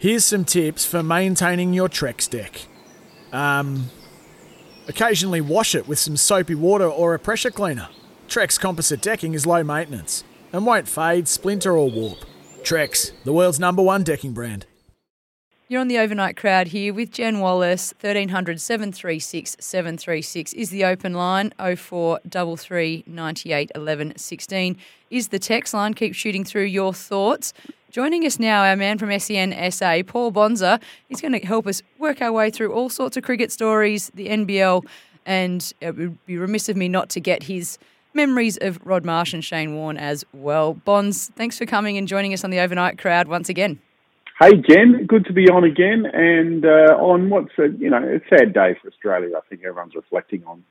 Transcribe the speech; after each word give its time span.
Here's 0.00 0.24
some 0.24 0.44
tips 0.44 0.84
for 0.84 1.02
maintaining 1.02 1.74
your 1.74 1.88
Trex 1.88 2.30
deck. 2.30 2.66
Um, 3.32 3.90
occasionally 4.86 5.40
wash 5.40 5.74
it 5.74 5.88
with 5.88 5.98
some 5.98 6.16
soapy 6.16 6.54
water 6.54 6.86
or 6.86 7.14
a 7.14 7.18
pressure 7.18 7.50
cleaner. 7.50 7.88
Trex 8.28 8.60
composite 8.60 9.02
decking 9.02 9.34
is 9.34 9.44
low 9.44 9.64
maintenance 9.64 10.22
and 10.52 10.64
won't 10.64 10.86
fade, 10.86 11.26
splinter, 11.26 11.76
or 11.76 11.90
warp. 11.90 12.18
Trex, 12.62 13.10
the 13.24 13.32
world's 13.32 13.58
number 13.58 13.82
one 13.82 14.04
decking 14.04 14.32
brand. 14.32 14.66
You're 15.66 15.80
on 15.80 15.88
the 15.88 15.98
overnight 15.98 16.36
crowd 16.36 16.68
here 16.68 16.94
with 16.94 17.10
Jen 17.10 17.40
Wallace. 17.40 17.92
1300 18.00 18.60
736 18.60 19.56
736 19.58 20.52
is 20.52 20.70
the 20.70 20.84
open 20.84 21.14
line. 21.14 21.52
0433 21.58 23.02
98 23.04 23.72
11 23.74 24.16
16 24.16 24.76
is 25.10 25.28
the 25.28 25.40
text 25.40 25.74
line. 25.74 25.92
Keep 25.92 26.14
shooting 26.14 26.44
through 26.44 26.66
your 26.66 26.94
thoughts. 26.94 27.52
Joining 27.90 28.26
us 28.26 28.38
now, 28.38 28.64
our 28.64 28.76
man 28.76 28.98
from 28.98 29.18
SEN 29.18 29.54
SA, 29.72 30.02
Paul 30.06 30.30
Bonsor. 30.30 30.78
He's 31.08 31.22
going 31.22 31.32
to 31.32 31.38
help 31.46 31.66
us 31.66 31.82
work 31.98 32.20
our 32.20 32.30
way 32.32 32.50
through 32.50 32.72
all 32.72 32.90
sorts 32.90 33.16
of 33.16 33.22
cricket 33.22 33.50
stories, 33.50 34.10
the 34.14 34.28
NBL, 34.28 34.84
and 35.24 35.72
it 35.80 35.96
would 35.96 36.26
be 36.26 36.36
remiss 36.36 36.68
of 36.68 36.76
me 36.76 36.88
not 36.88 37.08
to 37.10 37.20
get 37.20 37.44
his 37.44 37.78
memories 38.12 38.58
of 38.60 38.78
Rod 38.84 39.06
Marsh 39.06 39.32
and 39.32 39.42
Shane 39.42 39.74
Warne 39.74 39.96
as 39.96 40.22
well. 40.34 40.74
Bonz, 40.86 41.30
thanks 41.32 41.56
for 41.56 41.64
coming 41.64 41.96
and 41.96 42.06
joining 42.06 42.34
us 42.34 42.44
on 42.44 42.50
the 42.50 42.58
overnight 42.60 42.98
crowd 42.98 43.26
once 43.26 43.48
again. 43.48 43.78
Hey 44.38 44.52
Jen, 44.68 45.06
good 45.06 45.24
to 45.24 45.32
be 45.32 45.48
on 45.48 45.64
again, 45.64 46.04
and 46.12 46.64
uh, 46.64 46.94
on 47.00 47.28
what's 47.28 47.50
a 47.58 47.68
you 47.76 47.90
know 47.90 47.96
a 47.98 48.20
sad 48.28 48.52
day 48.52 48.76
for 48.80 48.88
Australia. 48.88 49.36
I 49.36 49.40
think 49.48 49.62
everyone's 49.64 49.96
reflecting 49.96 50.44
on 50.46 50.64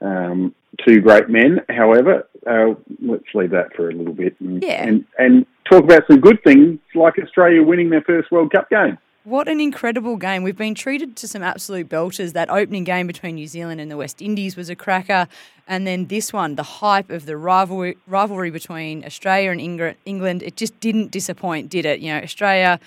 um, 0.00 0.54
two 0.86 1.00
great 1.00 1.28
men. 1.28 1.60
However, 1.68 2.28
uh, 2.46 2.74
let's 3.02 3.24
leave 3.34 3.50
that 3.50 3.74
for 3.74 3.88
a 3.90 3.92
little 3.92 4.12
bit 4.12 4.36
and, 4.40 4.62
Yeah. 4.62 4.86
and, 4.86 5.04
and 5.18 5.44
talk 5.70 5.84
about 5.84 6.02
some 6.06 6.20
good 6.20 6.42
things 6.42 6.78
like 6.94 7.14
Australia 7.18 7.62
winning 7.62 7.90
their 7.90 8.02
first 8.02 8.30
World 8.30 8.52
Cup 8.52 8.68
game. 8.68 8.98
What 9.24 9.48
an 9.48 9.60
incredible 9.60 10.16
game. 10.16 10.42
We've 10.42 10.56
been 10.56 10.74
treated 10.74 11.14
to 11.18 11.28
some 11.28 11.42
absolute 11.42 11.88
belters. 11.88 12.32
That 12.32 12.48
opening 12.48 12.84
game 12.84 13.06
between 13.06 13.34
New 13.34 13.46
Zealand 13.46 13.80
and 13.80 13.90
the 13.90 13.96
West 13.96 14.22
Indies 14.22 14.56
was 14.56 14.70
a 14.70 14.74
cracker. 14.74 15.28
And 15.68 15.86
then 15.86 16.06
this 16.06 16.32
one, 16.32 16.56
the 16.56 16.62
hype 16.62 17.10
of 17.10 17.26
the 17.26 17.36
rivalry, 17.36 17.98
rivalry 18.06 18.50
between 18.50 19.04
Australia 19.04 19.50
and 19.50 19.96
England, 20.04 20.42
it 20.42 20.56
just 20.56 20.80
didn't 20.80 21.10
disappoint, 21.10 21.68
did 21.68 21.84
it? 21.84 22.00
You 22.00 22.14
know, 22.14 22.20
Australia, 22.20 22.80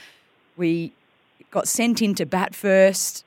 we 0.58 0.92
got 1.52 1.68
sent 1.68 2.02
in 2.02 2.16
to 2.16 2.26
bat 2.26 2.56
first, 2.56 3.24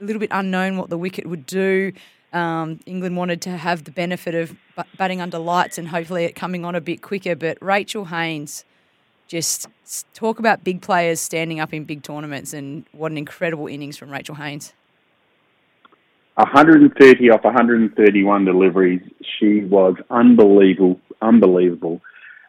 a 0.00 0.04
little 0.04 0.20
bit 0.20 0.30
unknown 0.30 0.76
what 0.76 0.90
the 0.90 0.98
wicket 0.98 1.26
would 1.26 1.46
do. 1.46 1.92
Um, 2.32 2.78
England 2.86 3.16
wanted 3.16 3.40
to 3.42 3.56
have 3.56 3.84
the 3.84 3.90
benefit 3.90 4.34
of 4.34 4.54
batting 4.98 5.20
under 5.20 5.38
lights 5.38 5.78
and 5.78 5.88
hopefully 5.88 6.24
it 6.24 6.36
coming 6.36 6.64
on 6.64 6.74
a 6.74 6.80
bit 6.80 7.00
quicker. 7.00 7.34
But 7.34 7.58
Rachel 7.60 8.04
Haynes, 8.04 8.64
just 9.30 9.68
talk 10.12 10.40
about 10.40 10.64
big 10.64 10.82
players 10.82 11.20
standing 11.20 11.60
up 11.60 11.72
in 11.72 11.84
big 11.84 12.02
tournaments 12.02 12.52
and 12.52 12.84
what 12.90 13.12
an 13.12 13.16
incredible 13.16 13.68
innings 13.68 13.96
from 13.96 14.10
Rachel 14.10 14.34
Haynes. 14.34 14.72
130 16.34 17.30
off 17.30 17.44
131 17.44 18.44
deliveries. 18.44 19.00
She 19.38 19.60
was 19.60 19.94
unbelievable, 20.10 21.00
unbelievable. 21.22 22.00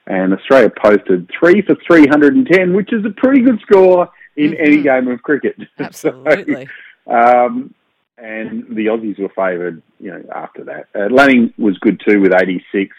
And 0.07 0.33
Australia 0.33 0.71
posted 0.71 1.29
three 1.37 1.61
for 1.61 1.75
310, 1.85 2.73
which 2.73 2.91
is 2.91 3.05
a 3.05 3.11
pretty 3.11 3.41
good 3.41 3.59
score 3.61 4.09
in 4.35 4.55
any 4.55 4.77
Mhm. 4.77 4.83
game 4.83 5.07
of 5.09 5.21
cricket. 5.21 5.55
Absolutely. 5.79 6.67
So, 7.05 7.11
um, 7.13 7.75
and 8.17 8.65
the 8.69 8.87
Aussies 8.87 9.19
were 9.19 9.29
favoured, 9.29 9.83
you 9.99 10.09
know, 10.11 10.23
after 10.33 10.63
that. 10.63 10.87
Uh, 10.95 11.13
Lanning 11.13 11.53
was 11.59 11.77
good 11.77 12.01
too 12.07 12.21
with 12.21 12.33
86. 12.33 12.95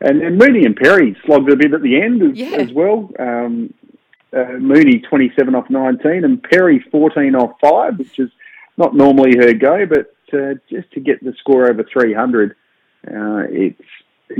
And, 0.00 0.22
and 0.22 0.38
Mooney 0.38 0.64
and 0.64 0.76
Perry 0.76 1.16
slogged 1.24 1.50
a 1.50 1.56
bit 1.56 1.74
at 1.74 1.82
the 1.82 2.00
end 2.00 2.22
as, 2.22 2.36
Yeah. 2.38 2.56
as 2.56 2.72
well. 2.72 3.10
Um, 3.18 3.74
uh, 4.36 4.52
Mooney 4.58 5.00
27 5.00 5.54
off 5.54 5.68
19 5.70 6.24
and 6.24 6.42
Perry 6.42 6.84
14 6.90 7.34
off 7.34 7.56
5, 7.60 7.98
which 7.98 8.18
is 8.18 8.30
not 8.76 8.94
normally 8.94 9.36
her 9.38 9.52
go, 9.54 9.86
but 9.86 10.12
uh, 10.32 10.54
just 10.70 10.90
to 10.92 11.00
get 11.00 11.22
the 11.24 11.32
score 11.40 11.68
over 11.68 11.82
300, 11.82 12.50
uh, 12.50 12.54
it's 13.50 13.80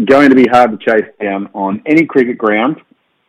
going 0.05 0.29
to 0.29 0.37
be 0.37 0.47
hard 0.47 0.79
to 0.79 0.85
chase 0.85 1.11
down 1.21 1.49
on 1.55 1.83
any 1.87 2.05
cricket 2.05 2.37
ground 2.39 2.77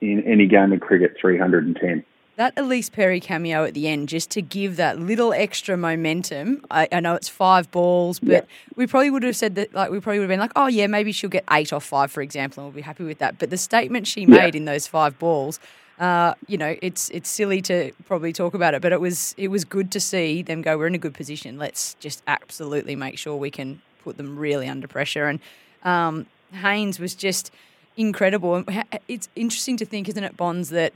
in 0.02 0.24
any 0.26 0.46
game 0.46 0.74
of 0.74 0.82
cricket 0.82 1.16
310. 1.20 2.04
That 2.40 2.56
Ellyse 2.56 2.90
Perry 2.90 3.20
cameo 3.20 3.66
at 3.66 3.74
the 3.74 3.90
end, 3.90 4.08
just 4.08 4.30
to 4.32 4.42
give 4.42 4.78
that 4.78 4.98
little 4.98 5.34
extra 5.34 5.76
momentum. 5.76 6.64
I, 6.72 6.88
I 6.90 7.02
know 7.02 7.16
it's 7.16 7.28
five 7.28 7.70
balls, 7.70 8.22
but 8.22 8.30
Yeah. 8.30 8.42
we 8.78 8.88
probably 8.88 9.10
would 9.10 9.24
have 9.24 9.36
said 9.36 9.56
that, 9.56 9.74
like, 9.74 9.92
we 9.92 10.00
probably 10.00 10.20
would 10.20 10.30
have 10.30 10.30
been 10.30 10.40
like, 10.40 10.54
oh, 10.56 10.68
yeah, 10.68 10.88
maybe 10.88 11.12
she'll 11.12 11.30
get 11.30 11.44
eight 11.52 11.74
off 11.74 11.84
five, 11.84 12.14
for 12.14 12.22
example, 12.22 12.64
and 12.64 12.72
we'll 12.72 12.78
be 12.78 12.82
happy 12.82 13.04
with 13.04 13.18
that. 13.18 13.40
But 13.40 13.50
the 13.50 13.58
statement 13.58 14.08
she 14.08 14.22
Yeah. 14.22 14.28
made 14.28 14.56
in 14.56 14.64
those 14.64 14.88
five 14.88 15.20
balls, 15.20 15.60
uh, 16.00 16.34
you 16.48 16.58
know, 16.58 16.78
it's 16.82 17.10
it's 17.10 17.30
silly 17.30 17.62
to 17.64 17.92
probably 18.08 18.32
talk 18.32 18.54
about 18.54 18.74
it, 18.74 18.82
but 18.82 18.94
it 18.94 19.02
was 19.02 19.36
it 19.38 19.50
was 19.50 19.66
good 19.66 19.92
to 19.92 20.00
see 20.00 20.42
them 20.42 20.62
go. 20.62 20.78
We're 20.78 20.88
in 20.88 20.96
a 20.96 20.98
good 20.98 21.16
position. 21.16 21.58
Let's 21.58 21.96
just 22.00 22.24
absolutely 22.26 22.96
make 22.96 23.18
sure 23.18 23.36
we 23.36 23.52
can 23.52 23.82
put 24.06 24.16
them 24.16 24.40
really 24.40 24.70
under 24.70 24.88
pressure. 24.88 25.26
And 25.28 25.42
um, 25.84 26.26
Haynes 26.54 27.02
was 27.02 27.16
just 27.16 27.52
incredible. 27.98 28.56
And 28.56 28.86
It's 29.10 29.28
interesting 29.36 29.76
to 29.76 29.86
think, 29.86 30.08
isn't 30.08 30.24
it, 30.24 30.38
Bonz, 30.38 30.70
that 30.70 30.94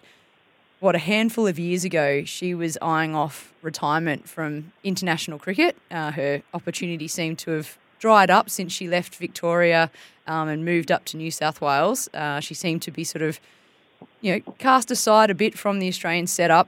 what 0.83 0.95
a 0.95 0.99
handful 0.99 1.47
of 1.47 1.57
years 1.57 1.85
ago 1.85 2.25
she 2.25 2.53
was 2.53 2.77
eyeing 2.81 3.15
off 3.15 3.53
retirement 3.61 4.27
from 4.27 4.73
international 4.83 5.39
cricket. 5.39 5.77
Uh, 5.89 6.11
her 6.11 6.41
opportunity 6.53 7.07
seemed 7.07 7.39
to 7.39 7.51
have 7.51 7.77
dried 7.99 8.29
up 8.29 8.49
since 8.49 8.73
she 8.73 8.89
left 8.89 9.15
Victoria 9.15 9.89
um, 10.27 10.49
and 10.49 10.65
moved 10.65 10.91
up 10.91 11.05
to 11.05 11.15
New 11.15 11.31
South 11.31 11.61
Wales. 11.61 12.09
Uh, 12.13 12.41
she 12.41 12.53
seemed 12.53 12.81
to 12.81 12.91
be 12.91 13.05
sort 13.05 13.21
of, 13.21 13.39
you 14.19 14.33
know, 14.33 14.53
cast 14.57 14.91
aside 14.91 15.29
a 15.29 15.33
bit 15.33 15.57
from 15.57 15.79
the 15.79 15.87
Australian 15.87 16.27
setup. 16.27 16.67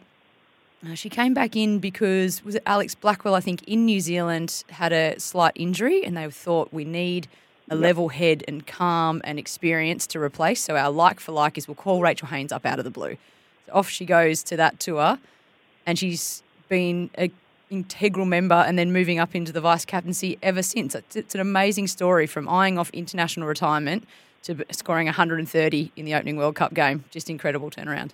Uh, 0.88 0.94
she 0.94 1.10
came 1.10 1.34
back 1.34 1.58
in 1.58 1.80
because 1.80 2.42
was 2.46 2.56
it 2.56 2.64
Alex 2.66 2.96
Blackwell? 2.96 3.36
I 3.36 3.42
think 3.42 3.64
in 3.64 3.84
New 3.84 4.00
Zealand 4.00 4.64
had 4.70 4.94
a 4.94 5.20
slight 5.20 5.52
injury, 5.56 6.06
and 6.06 6.16
they 6.16 6.30
thought 6.30 6.72
we 6.72 6.86
need 6.86 7.28
a 7.70 7.76
level 7.76 8.08
head 8.08 8.46
and 8.48 8.66
calm 8.66 9.22
and 9.26 9.38
experience 9.38 10.08
to 10.08 10.22
replace. 10.22 10.62
So 10.62 10.78
our 10.78 10.90
like 10.90 11.20
for 11.20 11.34
like 11.34 11.58
is 11.58 11.68
we'll 11.68 11.76
call 11.76 12.02
Rachel 12.02 12.30
Haynes 12.30 12.54
up 12.54 12.66
out 12.66 12.80
of 12.80 12.86
the 12.86 12.92
blue. 12.92 13.18
Off 13.72 13.90
she 13.90 14.06
goes 14.06 14.44
to 14.44 14.58
that 14.58 14.80
tour, 14.80 15.20
and 15.86 15.98
she's 15.98 16.44
been 16.70 17.10
a 17.18 17.32
integral 17.70 18.26
member 18.26 18.56
and 18.56 18.78
then 18.78 18.92
moving 18.94 19.20
up 19.20 19.36
into 19.36 19.52
the 19.52 19.62
vice 19.62 19.86
captaincy 19.86 20.38
ever 20.42 20.62
since. 20.62 20.96
It's, 20.96 21.16
it's 21.16 21.36
an 21.36 21.42
amazing 21.42 21.88
story 21.88 22.28
from 22.28 22.48
eyeing 22.48 22.78
off 22.78 22.90
international 22.92 23.48
retirement 23.48 24.08
to 24.44 24.64
scoring 24.72 25.08
130 25.08 25.92
in 25.96 26.06
the 26.06 26.14
opening 26.14 26.38
World 26.38 26.56
Cup 26.56 26.74
game. 26.74 27.04
Just 27.10 27.30
incredible 27.30 27.72
turnaround. 27.72 28.12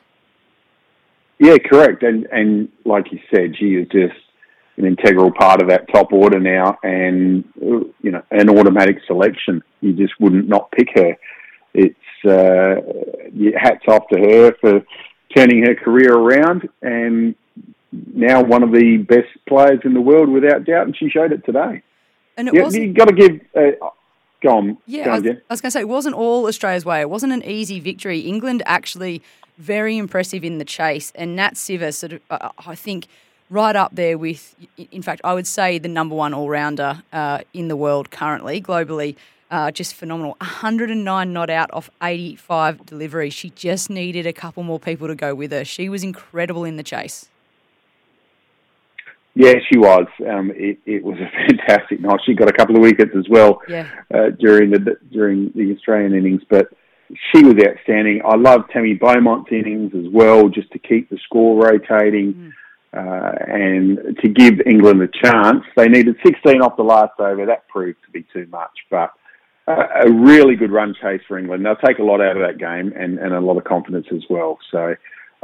Yeah, 1.39 1.57
correct. 1.57 2.03
And 2.03 2.27
and 2.31 2.69
like 2.85 3.11
you 3.11 3.19
said, 3.33 3.57
she 3.57 3.73
is 3.75 3.87
just 3.91 4.13
an 4.77 4.85
integral 4.85 5.31
part 5.31 5.61
of 5.61 5.69
that 5.69 5.87
top 5.91 6.13
order 6.13 6.39
now, 6.39 6.77
and 6.83 7.43
you 7.55 8.11
know, 8.11 8.21
an 8.31 8.49
automatic 8.49 8.97
selection. 9.07 9.63
You 9.81 9.93
just 9.93 10.13
wouldn't 10.19 10.47
not 10.47 10.71
pick 10.71 10.89
her. 10.95 11.17
It's 11.73 11.95
uh, 12.25 12.75
hats 13.59 13.85
off 13.87 14.03
to 14.13 14.19
her 14.19 14.53
for 14.61 14.81
turning 15.35 15.63
her 15.65 15.75
career 15.75 16.13
around, 16.13 16.69
and 16.81 17.35
now 17.91 18.41
one 18.43 18.63
of 18.63 18.71
the 18.71 18.97
best 18.97 19.27
players 19.47 19.79
in 19.83 19.93
the 19.93 20.01
world 20.01 20.29
without 20.29 20.63
doubt. 20.65 20.85
And 20.87 20.95
she 20.97 21.09
showed 21.09 21.31
it 21.31 21.45
today. 21.45 21.81
And 22.37 22.47
it 22.47 22.53
Yeah, 22.53 22.63
wasn't. 22.63 22.83
you 22.85 22.93
got 22.93 23.07
to 23.09 23.13
give. 23.13 23.41
Uh, 23.55 23.87
go 24.41 24.57
on. 24.57 24.77
Yeah, 24.87 25.05
go 25.05 25.11
I 25.11 25.15
on, 25.17 25.23
was, 25.23 25.31
I 25.31 25.53
was 25.53 25.61
going 25.61 25.69
to 25.69 25.71
say, 25.71 25.81
it 25.81 25.89
wasn't 25.89 26.15
all 26.15 26.47
Australia's 26.47 26.85
way. 26.85 27.01
It 27.01 27.09
wasn't 27.09 27.33
an 27.33 27.43
easy 27.45 27.79
victory. 27.79 28.19
England 28.21 28.63
actually 28.65 29.21
very 29.57 29.97
impressive 29.97 30.43
in 30.43 30.57
the 30.57 30.65
chase, 30.65 31.11
and 31.15 31.35
Nat 31.35 31.53
Siver 31.53 31.93
sort 31.93 32.13
of, 32.13 32.21
uh, 32.31 32.49
I 32.65 32.73
think, 32.73 33.07
right 33.49 33.75
up 33.75 33.93
there 33.93 34.17
with, 34.17 34.55
in 34.91 35.01
fact, 35.01 35.21
I 35.23 35.33
would 35.33 35.45
say 35.45 35.77
the 35.77 35.89
number 35.89 36.15
one 36.15 36.33
all 36.33 36.49
rounder 36.49 37.03
uh, 37.11 37.39
in 37.53 37.67
the 37.67 37.75
world 37.75 38.09
currently, 38.09 38.61
globally. 38.61 39.15
Uh, 39.51 39.69
just 39.69 39.93
phenomenal. 39.93 40.37
109 40.39 41.33
not 41.33 41.49
out 41.49 41.69
off 41.73 41.89
85 42.01 42.85
deliveries. 42.85 43.33
She 43.33 43.49
just 43.49 43.89
needed 43.89 44.25
a 44.25 44.31
couple 44.31 44.63
more 44.63 44.79
people 44.79 45.07
to 45.09 45.15
go 45.15 45.35
with 45.35 45.51
her. 45.51 45.65
She 45.65 45.89
was 45.89 46.03
incredible 46.03 46.63
in 46.63 46.77
the 46.77 46.83
chase. 46.83 47.27
Yeah, 49.35 49.55
she 49.69 49.77
was. 49.77 50.07
Um, 50.27 50.51
it, 50.55 50.79
it 50.85 51.03
was 51.03 51.17
a 51.19 51.29
fantastic 51.47 51.99
night. 52.01 52.19
She 52.25 52.33
got 52.33 52.49
a 52.49 52.53
couple 52.53 52.75
of 52.77 52.81
wickets 52.81 53.11
as 53.17 53.27
well 53.29 53.61
Yeah. 53.67 53.87
uh, 54.13 54.29
during 54.39 54.71
the 54.71 54.97
during 55.11 55.51
the 55.55 55.73
Australian 55.75 56.13
innings, 56.15 56.41
but 56.49 56.67
she 57.33 57.43
was 57.43 57.55
outstanding. 57.65 58.21
I 58.25 58.35
love 58.37 58.61
Tammy 58.71 58.93
Beaumont's 58.93 59.51
innings 59.51 59.93
as 59.95 60.05
well, 60.11 60.47
just 60.49 60.71
to 60.71 60.79
keep 60.79 61.09
the 61.09 61.17
score 61.25 61.61
rotating. 61.61 62.53
Uh, 62.93 63.31
and 63.47 64.17
to 64.21 64.27
give 64.27 64.59
England 64.65 65.01
a 65.01 65.07
chance, 65.07 65.63
they 65.77 65.87
needed 65.87 66.15
16 66.25 66.61
off 66.61 66.75
the 66.75 66.83
last 66.83 67.17
over. 67.19 67.45
That 67.45 67.65
proved 67.69 67.99
to 68.05 68.11
be 68.11 68.25
too 68.33 68.47
much, 68.51 68.71
but 68.89 69.11
a, 69.77 70.07
a 70.07 70.11
really 70.11 70.55
good 70.55 70.71
run 70.71 70.95
chase 70.99 71.21
for 71.27 71.37
England. 71.37 71.65
They'll 71.65 71.75
take 71.75 71.99
a 71.99 72.03
lot 72.03 72.21
out 72.21 72.37
of 72.37 72.43
that 72.47 72.57
game 72.57 72.93
and, 72.95 73.19
and 73.19 73.33
a 73.33 73.39
lot 73.39 73.57
of 73.57 73.63
confidence 73.63 74.07
as 74.13 74.23
well. 74.29 74.59
So 74.71 74.95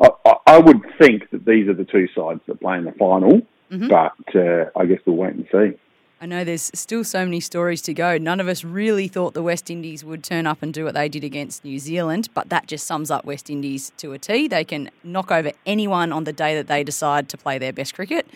I, 0.01 0.33
I 0.45 0.59
would 0.59 0.81
think 0.99 1.29
that 1.31 1.45
these 1.45 1.67
are 1.67 1.73
the 1.73 1.85
two 1.85 2.07
sides 2.15 2.41
that 2.47 2.59
play 2.61 2.77
in 2.77 2.85
the 2.85 2.91
final, 2.93 3.41
mm-hmm. 3.71 3.87
but 3.87 4.35
uh, 4.35 4.69
I 4.75 4.85
guess 4.85 4.99
we'll 5.05 5.15
wait 5.15 5.33
and 5.33 5.47
see. 5.51 5.77
I 6.19 6.25
know 6.25 6.43
there's 6.43 6.71
still 6.73 7.03
so 7.03 7.23
many 7.23 7.39
stories 7.39 7.81
to 7.83 7.93
go. 7.93 8.17
None 8.17 8.39
of 8.39 8.47
us 8.47 8.63
really 8.63 9.07
thought 9.07 9.35
the 9.35 9.43
West 9.43 9.69
Indies 9.69 10.03
would 10.03 10.23
turn 10.23 10.47
up 10.47 10.63
and 10.63 10.73
do 10.73 10.83
what 10.83 10.95
they 10.95 11.07
did 11.07 11.23
against 11.23 11.63
New 11.63 11.77
Zealand, 11.77 12.29
but 12.33 12.49
that 12.49 12.65
just 12.65 12.87
sums 12.87 13.11
up 13.11 13.23
West 13.23 13.51
Indies 13.51 13.91
to 13.97 14.13
a 14.13 14.17
T. 14.17 14.47
They 14.47 14.63
can 14.63 14.89
knock 15.03 15.31
over 15.31 15.51
anyone 15.67 16.11
on 16.11 16.23
the 16.23 16.33
day 16.33 16.55
that 16.55 16.67
they 16.67 16.83
decide 16.83 17.29
to 17.29 17.37
play 17.37 17.59
their 17.59 17.71
best 17.71 17.93
cricket, 17.93 18.27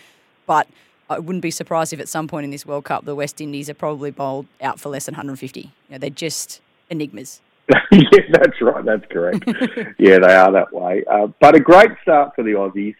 but 0.46 0.68
I 1.10 1.18
wouldn't 1.18 1.42
be 1.42 1.50
surprised 1.50 1.92
if 1.92 2.00
at 2.00 2.08
some 2.08 2.28
point 2.28 2.44
in 2.44 2.50
this 2.50 2.64
World 2.64 2.84
Cup 2.84 3.04
the 3.04 3.14
West 3.14 3.40
Indies 3.40 3.68
are 3.68 3.74
probably 3.74 4.10
bowled 4.10 4.46
out 4.60 4.80
for 4.80 4.88
less 4.88 5.06
than 5.06 5.14
150. 5.14 5.60
You 5.60 5.68
know, 5.90 5.98
they're 5.98 6.10
just 6.10 6.60
enigmas. 6.90 7.40
yeah, 7.90 8.20
that's 8.30 8.60
right. 8.60 8.84
That's 8.84 9.04
correct. 9.10 9.44
yeah, 9.98 10.18
they 10.18 10.34
are 10.34 10.52
that 10.52 10.72
way. 10.72 11.04
Uh, 11.10 11.28
but 11.40 11.54
a 11.54 11.60
great 11.60 11.90
start 12.02 12.34
for 12.34 12.42
the 12.42 12.52
Aussies, 12.52 12.96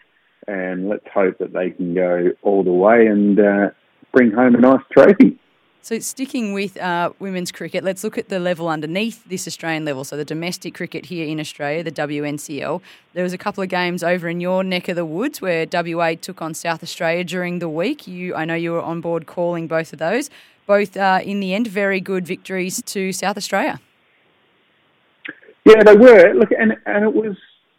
and 0.46 0.88
let's 0.88 1.06
hope 1.12 1.38
that 1.38 1.52
they 1.52 1.70
can 1.70 1.94
go 1.94 2.30
all 2.42 2.62
the 2.62 2.72
way 2.72 3.06
and 3.06 3.38
uh, 3.38 3.70
bring 4.12 4.30
home 4.30 4.54
a 4.54 4.60
nice 4.60 4.82
trophy. 4.92 5.38
So, 5.84 5.98
sticking 5.98 6.52
with 6.52 6.76
uh, 6.76 7.10
women's 7.18 7.50
cricket, 7.50 7.82
let's 7.82 8.04
look 8.04 8.16
at 8.16 8.28
the 8.28 8.38
level 8.38 8.68
underneath 8.68 9.24
this 9.24 9.48
Australian 9.48 9.84
level. 9.84 10.04
So, 10.04 10.16
the 10.16 10.24
domestic 10.24 10.74
cricket 10.74 11.06
here 11.06 11.26
in 11.26 11.40
Australia, 11.40 11.82
the 11.82 11.90
WNCL. 11.90 12.80
There 13.14 13.24
was 13.24 13.32
a 13.32 13.38
couple 13.38 13.64
of 13.64 13.68
games 13.68 14.04
over 14.04 14.28
in 14.28 14.40
your 14.40 14.62
neck 14.62 14.88
of 14.88 14.94
the 14.94 15.04
woods 15.04 15.40
where 15.40 15.66
WA 15.72 16.14
took 16.14 16.40
on 16.40 16.54
South 16.54 16.84
Australia 16.84 17.24
during 17.24 17.58
the 17.58 17.68
week. 17.68 18.06
You, 18.06 18.32
I 18.36 18.44
know 18.44 18.54
you 18.54 18.70
were 18.70 18.80
on 18.80 19.00
board 19.00 19.26
calling 19.26 19.66
both 19.66 19.92
of 19.92 19.98
those. 19.98 20.30
Both, 20.68 20.96
uh, 20.96 21.18
in 21.24 21.40
the 21.40 21.52
end, 21.52 21.66
very 21.66 22.00
good 22.00 22.24
victories 22.28 22.80
to 22.80 23.12
South 23.12 23.36
Australia. 23.36 23.80
Yeah, 25.64 25.82
they 25.82 25.96
were. 25.96 26.32
Look, 26.34 26.50
and 26.56 26.76
and 26.86 27.04
it 27.04 27.12
was 27.12 27.36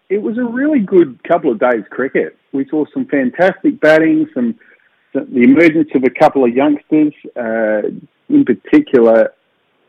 it 0.10 0.22
was 0.22 0.38
a 0.38 0.44
really 0.44 0.80
good 0.80 1.24
couple 1.24 1.54
of 1.54 1.60
days 1.60 1.86
cricket. 1.90 2.38
We 2.52 2.68
saw 2.68 2.84
some 2.94 3.06
fantastic 3.06 3.80
batting, 3.80 4.28
some 4.34 4.60
the 5.13 5.44
emergence 5.44 5.89
of 5.95 6.04
a 6.04 6.10
couple 6.10 6.44
of 6.44 6.54
youngsters, 6.54 7.13
uh, 7.36 7.83
in 8.30 8.45
particular, 8.45 9.33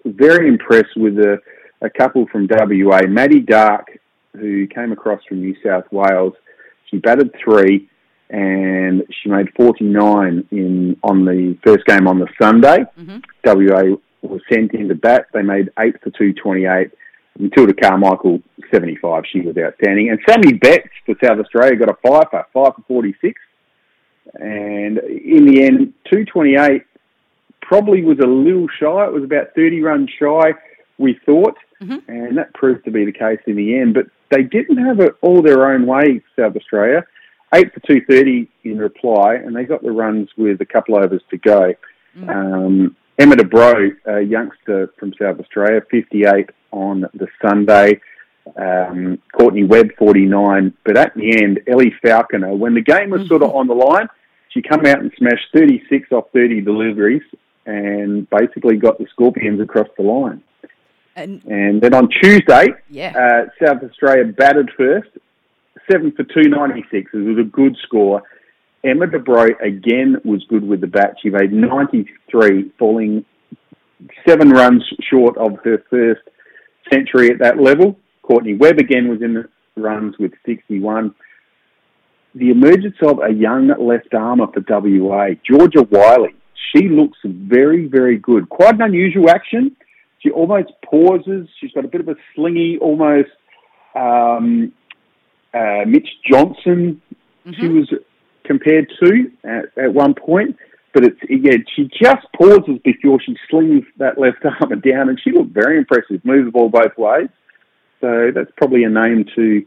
very 0.04 0.48
impressed 0.48 0.96
with 0.96 1.18
a, 1.18 1.38
a 1.80 1.90
couple 1.90 2.26
from 2.28 2.48
WA, 2.50 3.02
Maddy 3.08 3.40
Darke, 3.40 3.98
who 4.34 4.66
came 4.66 4.92
across 4.92 5.20
from 5.28 5.40
New 5.40 5.56
South 5.64 5.84
Wales. 5.90 6.34
She 6.90 6.98
batted 6.98 7.34
three 7.42 7.88
and 8.30 9.02
she 9.10 9.28
made 9.28 9.48
49 9.56 10.48
in 10.50 10.96
on 11.02 11.24
the 11.24 11.56
first 11.64 11.84
game 11.86 12.06
on 12.06 12.18
the 12.18 12.28
Sunday. 12.40 12.84
Mm-hmm. 12.98 13.18
WA 13.44 13.96
was 14.22 14.40
sent 14.52 14.72
in 14.72 14.88
to 14.88 14.94
bat. 14.94 15.26
They 15.32 15.42
made 15.42 15.70
8 15.78 15.94
for 16.02 16.10
228. 16.10 16.90
Mathilda 17.38 17.80
Carmichael, 17.80 18.40
75. 18.72 19.24
She 19.30 19.40
was 19.40 19.56
outstanding. 19.56 20.10
And 20.10 20.20
Sammy 20.28 20.54
Betts 20.54 20.88
for 21.04 21.14
South 21.22 21.38
Australia 21.38 21.76
got 21.76 21.90
a 21.90 21.96
5 22.08 22.24
for, 22.30 22.46
5 22.52 22.74
for 22.76 22.82
46. 22.86 23.40
And 24.34 24.98
in 24.98 25.46
the 25.46 25.62
end, 25.64 25.92
228 26.10 26.82
probably 27.60 28.02
was 28.02 28.18
a 28.18 28.26
little 28.26 28.68
shy. 28.68 29.06
It 29.06 29.12
was 29.12 29.24
about 29.24 29.54
30 29.54 29.82
runs 29.82 30.10
shy, 30.18 30.54
we 30.98 31.18
thought. 31.26 31.56
Mm-hmm. 31.82 32.10
And 32.10 32.38
that 32.38 32.54
proved 32.54 32.84
to 32.84 32.90
be 32.90 33.04
the 33.04 33.12
case 33.12 33.40
in 33.46 33.56
the 33.56 33.78
end. 33.78 33.94
But 33.94 34.06
they 34.30 34.42
didn't 34.42 34.78
have 34.78 35.00
it 35.00 35.14
all 35.20 35.42
their 35.42 35.72
own 35.72 35.86
way, 35.86 36.22
South 36.38 36.56
Australia. 36.56 37.04
8 37.54 37.72
for 37.72 37.80
230 37.80 38.48
in 38.64 38.78
reply, 38.78 39.34
and 39.34 39.54
they 39.54 39.64
got 39.64 39.82
the 39.82 39.92
runs 39.92 40.28
with 40.36 40.60
a 40.60 40.66
couple 40.66 40.96
overs 40.96 41.22
to 41.30 41.38
go. 41.38 41.74
Mm-hmm. 42.16 42.28
Um, 42.28 42.96
Emma 43.18 43.36
de 43.36 43.44
Broughe, 43.44 43.96
a 44.06 44.20
youngster 44.22 44.92
from 44.98 45.14
South 45.20 45.38
Australia, 45.38 45.80
58 45.88 46.50
on 46.72 47.02
the 47.14 47.28
Sunday. 47.40 48.00
Um, 48.56 49.18
Courtney 49.36 49.64
Webb, 49.64 49.90
49. 49.98 50.74
But 50.84 50.98
at 50.98 51.14
the 51.14 51.42
end, 51.42 51.60
Ellie 51.66 51.94
Falconer, 52.02 52.54
when 52.54 52.74
the 52.74 52.82
game 52.82 53.10
was 53.10 53.26
sort 53.26 53.42
of 53.42 53.48
mm-hmm. 53.48 53.58
on 53.58 53.66
the 53.66 53.74
line, 53.74 54.08
she 54.50 54.62
come 54.62 54.86
out 54.86 55.00
and 55.00 55.10
smashed 55.18 55.46
36 55.54 56.12
off 56.12 56.26
30 56.32 56.60
deliveries 56.60 57.22
and 57.66 58.28
basically 58.30 58.76
got 58.76 58.98
the 58.98 59.06
Scorpions 59.10 59.60
across 59.60 59.88
the 59.96 60.04
line. 60.04 60.42
And, 61.16 61.42
and 61.44 61.80
then 61.80 61.94
on 61.94 62.08
Tuesday, 62.22 62.68
yeah. 62.90 63.12
uh, 63.16 63.64
South 63.64 63.82
Australia 63.82 64.24
batted 64.24 64.70
first, 64.76 65.10
7 65.90 66.12
for 66.12 66.24
296. 66.24 67.10
It 67.12 67.16
was 67.16 67.38
a 67.38 67.48
good 67.48 67.76
score. 67.82 68.22
Emma 68.82 69.06
de 69.06 69.18
Broughe 69.18 69.54
again 69.62 70.16
was 70.24 70.44
good 70.48 70.66
with 70.66 70.80
the 70.80 70.86
bat. 70.86 71.16
She 71.22 71.30
made 71.30 71.52
93, 71.52 72.72
falling 72.78 73.24
seven 74.28 74.50
runs 74.50 74.84
short 75.00 75.36
of 75.38 75.58
her 75.64 75.82
first 75.88 76.20
century 76.92 77.30
at 77.30 77.38
that 77.38 77.58
level. 77.58 77.98
Courtney 78.26 78.54
Webb 78.54 78.78
again 78.78 79.08
was 79.08 79.20
in 79.22 79.34
the 79.34 79.48
runs 79.76 80.16
with 80.18 80.32
61. 80.46 81.14
The 82.34 82.50
emergence 82.50 82.96
of 83.02 83.20
a 83.22 83.32
young 83.32 83.68
left 83.78 84.14
armour 84.14 84.46
for 84.52 84.64
WA, 84.66 85.28
Georgia 85.48 85.82
Wyllie. 85.82 86.34
She 86.74 86.88
looks 86.88 87.18
very, 87.24 87.86
very 87.86 88.18
good. 88.18 88.48
Quite 88.48 88.74
an 88.74 88.82
unusual 88.82 89.30
action. 89.30 89.76
She 90.18 90.30
almost 90.30 90.72
pauses. 90.84 91.48
She's 91.60 91.70
got 91.72 91.84
a 91.84 91.88
bit 91.88 92.00
of 92.00 92.08
a 92.08 92.16
slingy, 92.34 92.78
almost 92.80 93.28
um, 93.94 94.72
uh, 95.52 95.84
Mitch 95.86 96.08
Johnson. 96.28 97.00
Mm-hmm. 97.46 97.60
She 97.60 97.68
was 97.68 97.92
compared 98.44 98.90
to 99.02 99.30
at, 99.44 99.84
at 99.84 99.94
one 99.94 100.14
point. 100.14 100.56
But 100.92 101.04
it's 101.04 101.20
yeah, 101.28 101.56
she 101.74 101.90
just 102.00 102.26
pauses 102.36 102.78
before 102.84 103.20
she 103.20 103.36
slings 103.50 103.84
that 103.98 104.18
left 104.18 104.44
arm 104.44 104.80
down, 104.80 105.08
and 105.08 105.20
she 105.22 105.32
looked 105.32 105.52
very 105.52 105.76
impressive. 105.78 106.24
Moves 106.24 106.46
the 106.46 106.52
ball 106.52 106.68
both 106.68 106.96
ways, 106.96 107.28
so 108.00 108.30
that's 108.34 108.50
probably 108.56 108.84
a 108.84 108.90
name 108.90 109.24
to 109.34 109.66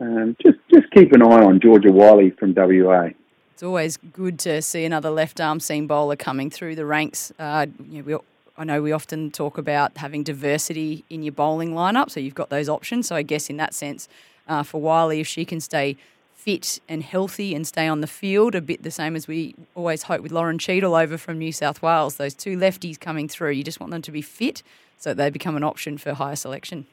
um, 0.00 0.36
just 0.44 0.58
just 0.72 0.90
keep 0.92 1.12
an 1.12 1.22
eye 1.22 1.44
on 1.44 1.60
Georgia 1.60 1.92
Wyllie 1.92 2.30
from 2.30 2.54
WA. 2.54 3.10
It's 3.52 3.62
always 3.62 3.96
good 3.96 4.38
to 4.40 4.62
see 4.62 4.84
another 4.84 5.10
left 5.10 5.40
arm 5.40 5.60
seam 5.60 5.86
bowler 5.86 6.16
coming 6.16 6.50
through 6.50 6.74
the 6.74 6.86
ranks. 6.86 7.32
Uh, 7.38 7.66
you 7.88 8.02
know, 8.02 8.24
I 8.56 8.64
know 8.64 8.82
we 8.82 8.92
often 8.92 9.30
talk 9.30 9.58
about 9.58 9.96
having 9.98 10.22
diversity 10.22 11.04
in 11.10 11.22
your 11.22 11.32
bowling 11.32 11.72
lineup, 11.72 12.10
so 12.10 12.20
you've 12.20 12.34
got 12.34 12.50
those 12.50 12.68
options. 12.68 13.08
So 13.08 13.16
I 13.16 13.22
guess 13.22 13.50
in 13.50 13.56
that 13.58 13.74
sense, 13.74 14.08
uh, 14.48 14.62
for 14.62 14.80
Wyllie, 14.80 15.20
if 15.20 15.26
she 15.26 15.44
can 15.44 15.60
stay 15.60 15.96
fit 16.34 16.80
and 16.88 17.04
healthy 17.04 17.54
and 17.54 17.66
stay 17.66 17.86
on 17.86 18.00
the 18.00 18.06
field, 18.06 18.54
a 18.54 18.60
bit 18.60 18.82
the 18.82 18.90
same 18.90 19.14
as 19.14 19.28
we 19.28 19.54
always 19.76 20.04
hope 20.04 20.22
with 20.22 20.32
Lauren 20.32 20.58
Cheatle 20.58 21.00
over 21.00 21.16
from 21.16 21.38
New 21.38 21.52
South 21.52 21.82
Wales. 21.82 22.16
Those 22.16 22.34
two 22.34 22.56
lefties 22.56 22.98
coming 22.98 23.28
through, 23.28 23.52
you 23.52 23.62
just 23.62 23.78
want 23.78 23.92
them 23.92 24.02
to 24.02 24.10
be 24.10 24.22
fit 24.22 24.62
so 24.98 25.14
they 25.14 25.30
become 25.30 25.56
an 25.56 25.62
option 25.62 25.98
for 25.98 26.14
higher 26.14 26.36
selection. 26.36 26.86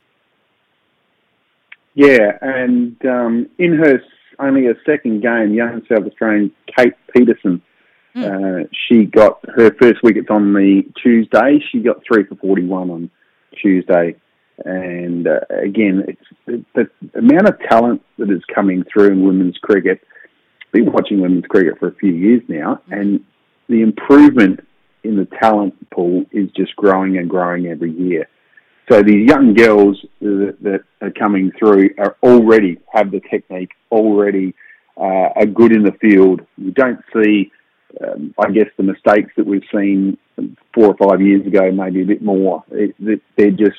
Yeah, 1.95 2.37
and 2.41 2.95
um, 3.05 3.49
in 3.57 3.73
her 3.73 4.01
only 4.39 4.67
a 4.67 4.73
second 4.85 5.21
game, 5.21 5.53
young 5.53 5.81
South 5.89 6.05
Australian 6.07 6.51
Kate 6.75 6.93
Peterson, 7.13 7.61
mm. 8.15 8.63
uh, 8.63 8.67
she 8.87 9.05
got 9.05 9.39
her 9.55 9.73
first 9.81 10.01
wickets 10.01 10.27
on 10.29 10.53
the 10.53 10.83
Tuesday. 11.01 11.59
She 11.71 11.79
got 11.79 11.97
three 12.07 12.23
for 12.23 12.35
41 12.35 12.89
on 12.89 13.09
Tuesday. 13.61 14.15
And 14.65 15.27
uh, 15.27 15.39
again, 15.49 16.03
it's 16.07 16.21
the, 16.45 16.63
the, 16.75 17.19
amount 17.19 17.47
of 17.47 17.59
talent 17.69 18.01
that 18.17 18.29
is 18.29 18.41
coming 18.53 18.83
through 18.91 19.07
in 19.07 19.25
women's 19.25 19.57
cricket. 19.57 20.01
I've 20.67 20.71
been 20.73 20.91
watching 20.91 21.21
women's 21.21 21.45
cricket 21.45 21.79
for 21.79 21.87
a 21.87 21.95
few 21.95 22.11
years 22.11 22.41
now, 22.47 22.81
and 22.91 23.23
the 23.69 23.81
improvement 23.81 24.59
in 25.03 25.15
the 25.15 25.27
talent 25.41 25.89
pool 25.91 26.25
is 26.31 26.49
just 26.51 26.75
growing 26.75 27.17
and 27.17 27.29
growing 27.29 27.67
every 27.67 27.91
year. 27.91 28.27
So 28.89 29.03
the 29.03 29.15
young 29.15 29.53
girls 29.53 30.03
that, 30.19 30.57
that 30.61 30.79
are 31.01 31.11
coming 31.11 31.51
through 31.59 31.91
are 31.99 32.15
already 32.23 32.79
have 32.91 33.11
the 33.11 33.19
technique, 33.19 33.69
already 33.91 34.55
uh, 34.97 35.29
are 35.35 35.45
good 35.45 35.71
in 35.71 35.83
the 35.83 35.91
field. 36.01 36.41
You 36.57 36.71
don't 36.71 36.99
see, 37.13 37.51
um, 38.03 38.33
I 38.39 38.49
guess, 38.49 38.67
the 38.77 38.83
mistakes 38.83 39.31
that 39.37 39.45
we've 39.45 39.63
seen 39.73 40.17
four 40.73 40.95
or 40.95 40.97
five 40.97 41.21
years 41.21 41.45
ago, 41.45 41.71
maybe 41.71 42.01
a 42.01 42.05
bit 42.05 42.23
more. 42.23 42.63
It, 42.71 43.21
they're 43.37 43.51
just 43.51 43.77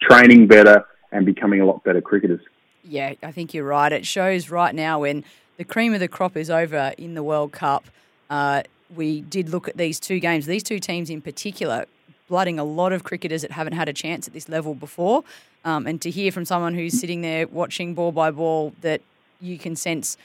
training 0.00 0.46
better 0.46 0.84
and 1.10 1.26
becoming 1.26 1.60
a 1.60 1.66
lot 1.66 1.82
better 1.82 2.00
cricketers. 2.00 2.40
Yeah, 2.84 3.14
I 3.22 3.32
think 3.32 3.52
you're 3.52 3.64
right. 3.64 3.92
It 3.92 4.06
shows 4.06 4.48
right 4.48 4.74
now 4.74 5.00
when 5.00 5.24
the 5.56 5.64
cream 5.64 5.92
of 5.92 6.00
the 6.00 6.08
crop 6.08 6.36
is 6.36 6.50
over 6.50 6.94
in 6.96 7.14
the 7.14 7.22
World 7.22 7.52
Cup. 7.52 7.84
Uh, 8.30 8.62
we 8.94 9.22
did 9.22 9.48
look 9.48 9.68
at 9.68 9.76
these 9.76 9.98
two 9.98 10.20
games, 10.20 10.46
these 10.46 10.62
two 10.62 10.78
teams 10.78 11.10
in 11.10 11.20
particular, 11.20 11.86
blooding 12.30 12.58
a 12.58 12.64
lot 12.64 12.92
of 12.94 13.04
cricketers 13.04 13.42
that 13.42 13.50
haven't 13.50 13.74
had 13.74 13.88
a 13.88 13.92
chance 13.92 14.26
at 14.26 14.32
this 14.32 14.48
level 14.48 14.74
before. 14.74 15.24
Um, 15.66 15.86
and 15.86 16.00
to 16.00 16.10
hear 16.10 16.32
from 16.32 16.46
someone 16.46 16.74
who's 16.74 16.98
sitting 16.98 17.20
there 17.20 17.46
watching 17.46 17.92
ball 17.92 18.12
by 18.12 18.30
ball 18.30 18.72
that 18.80 19.02
you 19.40 19.58
can 19.58 19.76
sense 19.76 20.16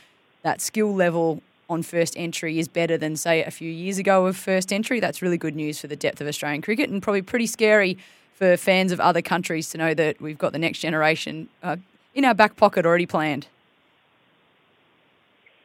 that 0.43 0.62
skill 0.62 0.95
level 0.95 1.41
on 1.69 1.81
first 1.81 2.15
entry 2.15 2.59
is 2.59 2.67
better 2.67 2.97
than, 2.97 3.17
say, 3.17 3.43
a 3.43 3.51
few 3.51 3.69
years 3.69 3.97
ago 3.97 4.27
of 4.27 4.38
first 4.38 4.71
entry, 4.71 5.00
that's 5.00 5.21
really 5.21 5.38
good 5.38 5.55
news 5.55 5.79
for 5.79 5.88
the 5.88 5.95
depth 5.95 6.21
of 6.21 6.27
Australian 6.27 6.62
cricket 6.62 6.89
and 6.89 7.01
probably 7.01 7.24
pretty 7.24 7.47
scary 7.47 7.97
for 8.35 8.55
fans 8.55 8.91
of 8.91 9.00
other 9.00 9.21
countries 9.21 9.69
to 9.71 9.77
know 9.77 9.93
that 9.93 10.21
we've 10.21 10.38
got 10.38 10.53
the 10.53 10.59
next 10.59 10.79
generation 10.79 11.50
uh, 11.63 11.75
in 12.13 12.24
our 12.24 12.35
back 12.35 12.55
pocket 12.55 12.85
already 12.85 13.07
planned. 13.07 13.47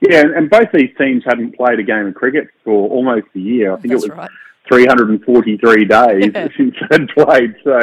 Yeah, 0.00 0.22
and 0.34 0.48
both 0.48 0.68
these 0.72 0.90
teams 0.96 1.24
hadn't 1.26 1.56
played 1.56 1.78
a 1.78 1.82
game 1.82 2.06
of 2.06 2.14
cricket 2.14 2.48
for 2.64 2.88
almost 2.88 3.26
a 3.34 3.38
year. 3.38 3.74
I 3.74 3.76
think 3.76 3.92
That's 3.92 4.04
it 4.04 4.10
was 4.10 4.18
right. 4.18 4.30
343 4.68 5.84
days 5.84 6.32
since 6.56 6.74
they'd 6.90 7.08
played. 7.08 7.54
So, 7.64 7.80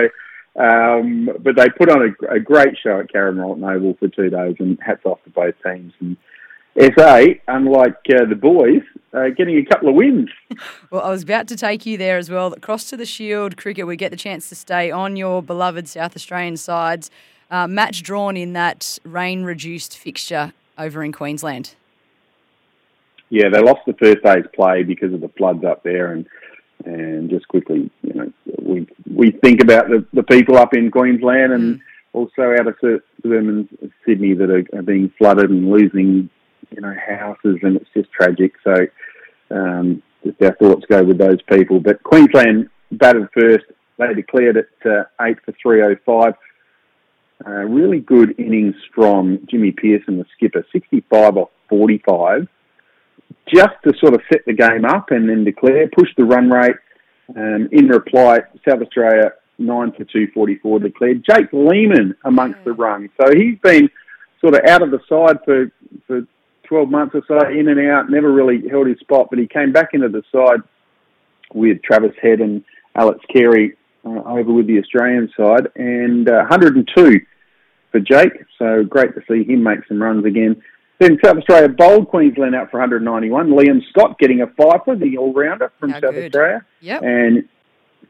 um, 0.59 1.29
but 1.39 1.55
they 1.55 1.69
put 1.69 1.89
on 1.89 2.01
a, 2.01 2.35
a 2.35 2.39
great 2.39 2.77
show 2.81 2.99
at 2.99 3.11
Karen 3.11 3.39
Oval 3.39 3.95
for 3.99 4.07
two 4.07 4.29
days, 4.29 4.55
and 4.59 4.77
hats 4.81 5.05
off 5.05 5.23
to 5.23 5.29
both 5.29 5.55
teams. 5.63 5.93
And 5.99 6.17
SA, 6.79 7.23
unlike 7.47 7.95
uh, 8.13 8.25
the 8.29 8.37
boys, 8.39 8.81
uh, 9.13 9.29
getting 9.35 9.57
a 9.57 9.65
couple 9.65 9.89
of 9.89 9.95
wins. 9.95 10.29
Well, 10.89 11.01
I 11.01 11.09
was 11.09 11.23
about 11.23 11.49
to 11.49 11.57
take 11.57 11.85
you 11.85 11.97
there 11.97 12.17
as 12.17 12.29
well. 12.29 12.53
Across 12.53 12.89
to 12.91 12.97
the 12.97 13.05
Shield 13.05 13.57
cricket, 13.57 13.85
we 13.85 13.97
get 13.97 14.09
the 14.09 14.17
chance 14.17 14.47
to 14.49 14.55
stay 14.55 14.89
on 14.89 15.17
your 15.17 15.43
beloved 15.43 15.87
South 15.89 16.15
Australian 16.15 16.55
sides. 16.55 17.11
Uh, 17.51 17.67
match 17.67 18.03
drawn 18.03 18.37
in 18.37 18.53
that 18.53 18.97
rain-reduced 19.03 19.97
fixture 19.97 20.53
over 20.77 21.03
in 21.03 21.11
Queensland. 21.11 21.75
Yeah, 23.29 23.49
they 23.51 23.59
lost 23.59 23.81
the 23.85 23.93
first 23.93 24.23
day's 24.23 24.45
play 24.55 24.83
because 24.83 25.13
of 25.13 25.19
the 25.19 25.29
floods 25.37 25.63
up 25.65 25.83
there, 25.83 26.13
and 26.13 26.25
and 26.85 27.29
just 27.29 27.47
quickly, 27.47 27.89
you 28.03 28.13
know, 28.13 28.31
we 28.61 28.87
we 29.13 29.31
think 29.31 29.61
about 29.61 29.89
the, 29.89 30.05
the 30.13 30.23
people 30.23 30.57
up 30.57 30.73
in 30.73 30.91
Queensland 30.91 31.53
and 31.53 31.81
also 32.13 32.53
out 32.59 32.67
of 32.67 32.75
Suburban 33.21 33.67
Sydney 34.05 34.33
that 34.33 34.49
are, 34.49 34.77
are 34.77 34.83
being 34.83 35.11
flooded 35.17 35.49
and 35.49 35.69
losing, 35.69 36.29
you 36.71 36.81
know, 36.81 36.93
houses, 37.07 37.57
and 37.63 37.77
it's 37.77 37.89
just 37.93 38.11
tragic. 38.11 38.53
So, 38.63 38.87
um, 39.51 40.01
just 40.23 40.41
our 40.41 40.55
thoughts 40.55 40.85
go 40.89 41.03
with 41.03 41.17
those 41.17 41.41
people. 41.51 41.79
But 41.79 42.03
Queensland 42.03 42.69
batted 42.91 43.27
first. 43.33 43.65
They 43.97 44.13
declared 44.13 44.57
it 44.57 44.69
uh, 44.85 45.03
eight 45.21 45.37
for 45.43 45.53
three 45.61 45.81
oh 45.81 45.95
five. 46.05 46.35
Uh, 47.45 47.51
really 47.51 47.99
good 47.99 48.33
innings 48.39 48.75
from 48.95 49.39
Jimmy 49.47 49.71
Peirson, 49.71 50.17
the 50.17 50.25
skipper, 50.35 50.65
65 50.71 51.37
off 51.37 51.49
45 51.69 52.47
just 53.53 53.75
to 53.83 53.93
sort 53.99 54.13
of 54.13 54.21
set 54.31 54.41
the 54.45 54.53
game 54.53 54.85
up 54.85 55.11
and 55.11 55.29
then 55.29 55.43
declare, 55.43 55.87
push 55.89 56.09
the 56.17 56.23
run 56.23 56.49
rate. 56.49 56.75
Um, 57.35 57.67
in 57.71 57.87
reply, 57.87 58.39
South 58.67 58.81
Australia 58.81 59.33
nine 59.57 59.91
for 59.91 60.05
two 60.05 60.27
forty 60.33 60.55
four 60.59 60.79
declared. 60.79 61.25
Jake 61.29 61.51
Lehmann 61.51 62.15
amongst 62.23 62.63
the 62.63 62.71
runs, 62.71 63.09
so 63.19 63.29
he's 63.35 63.59
been 63.59 63.89
sort 64.39 64.53
of 64.53 64.61
out 64.65 64.81
of 64.81 64.91
the 64.91 64.99
side 65.09 65.39
for 65.43 65.71
for 66.05 66.21
twelve 66.63 66.89
months 66.89 67.15
or 67.15 67.23
so, 67.27 67.49
in 67.49 67.67
and 67.67 67.79
out, 67.89 68.09
never 68.09 68.31
really 68.31 68.67
held 68.69 68.87
his 68.87 68.99
spot, 68.99 69.27
but 69.29 69.39
he 69.39 69.47
came 69.47 69.73
back 69.73 69.89
into 69.93 70.09
the 70.09 70.23
side 70.31 70.61
with 71.53 71.81
Travis 71.81 72.15
Head 72.21 72.39
and 72.39 72.63
Alex 72.95 73.19
Carey 73.31 73.75
uh, 74.05 74.21
over 74.25 74.53
with 74.53 74.67
the 74.67 74.79
Australian 74.79 75.29
side, 75.35 75.67
and 75.75 76.29
uh, 76.29 76.45
102 76.49 77.19
for 77.91 77.99
Jake. 77.99 78.33
So 78.57 78.83
great 78.83 79.13
to 79.15 79.21
see 79.29 79.43
him 79.43 79.63
make 79.63 79.79
some 79.87 80.01
runs 80.01 80.25
again. 80.25 80.61
Then 80.99 81.19
South 81.23 81.37
Australia 81.37 81.69
bowled 81.69 82.07
Queensland 82.09 82.55
out 82.55 82.71
for 82.71 82.79
191. 82.79 83.49
Liam 83.51 83.81
Scott 83.89 84.17
getting 84.17 84.41
a 84.41 84.47
fifer, 84.47 84.95
the 84.95 85.17
all-rounder 85.17 85.71
from 85.79 85.91
How 85.91 86.01
South 86.01 86.13
good. 86.13 86.25
Australia. 86.25 86.65
Yep. 86.81 87.01
And 87.03 87.49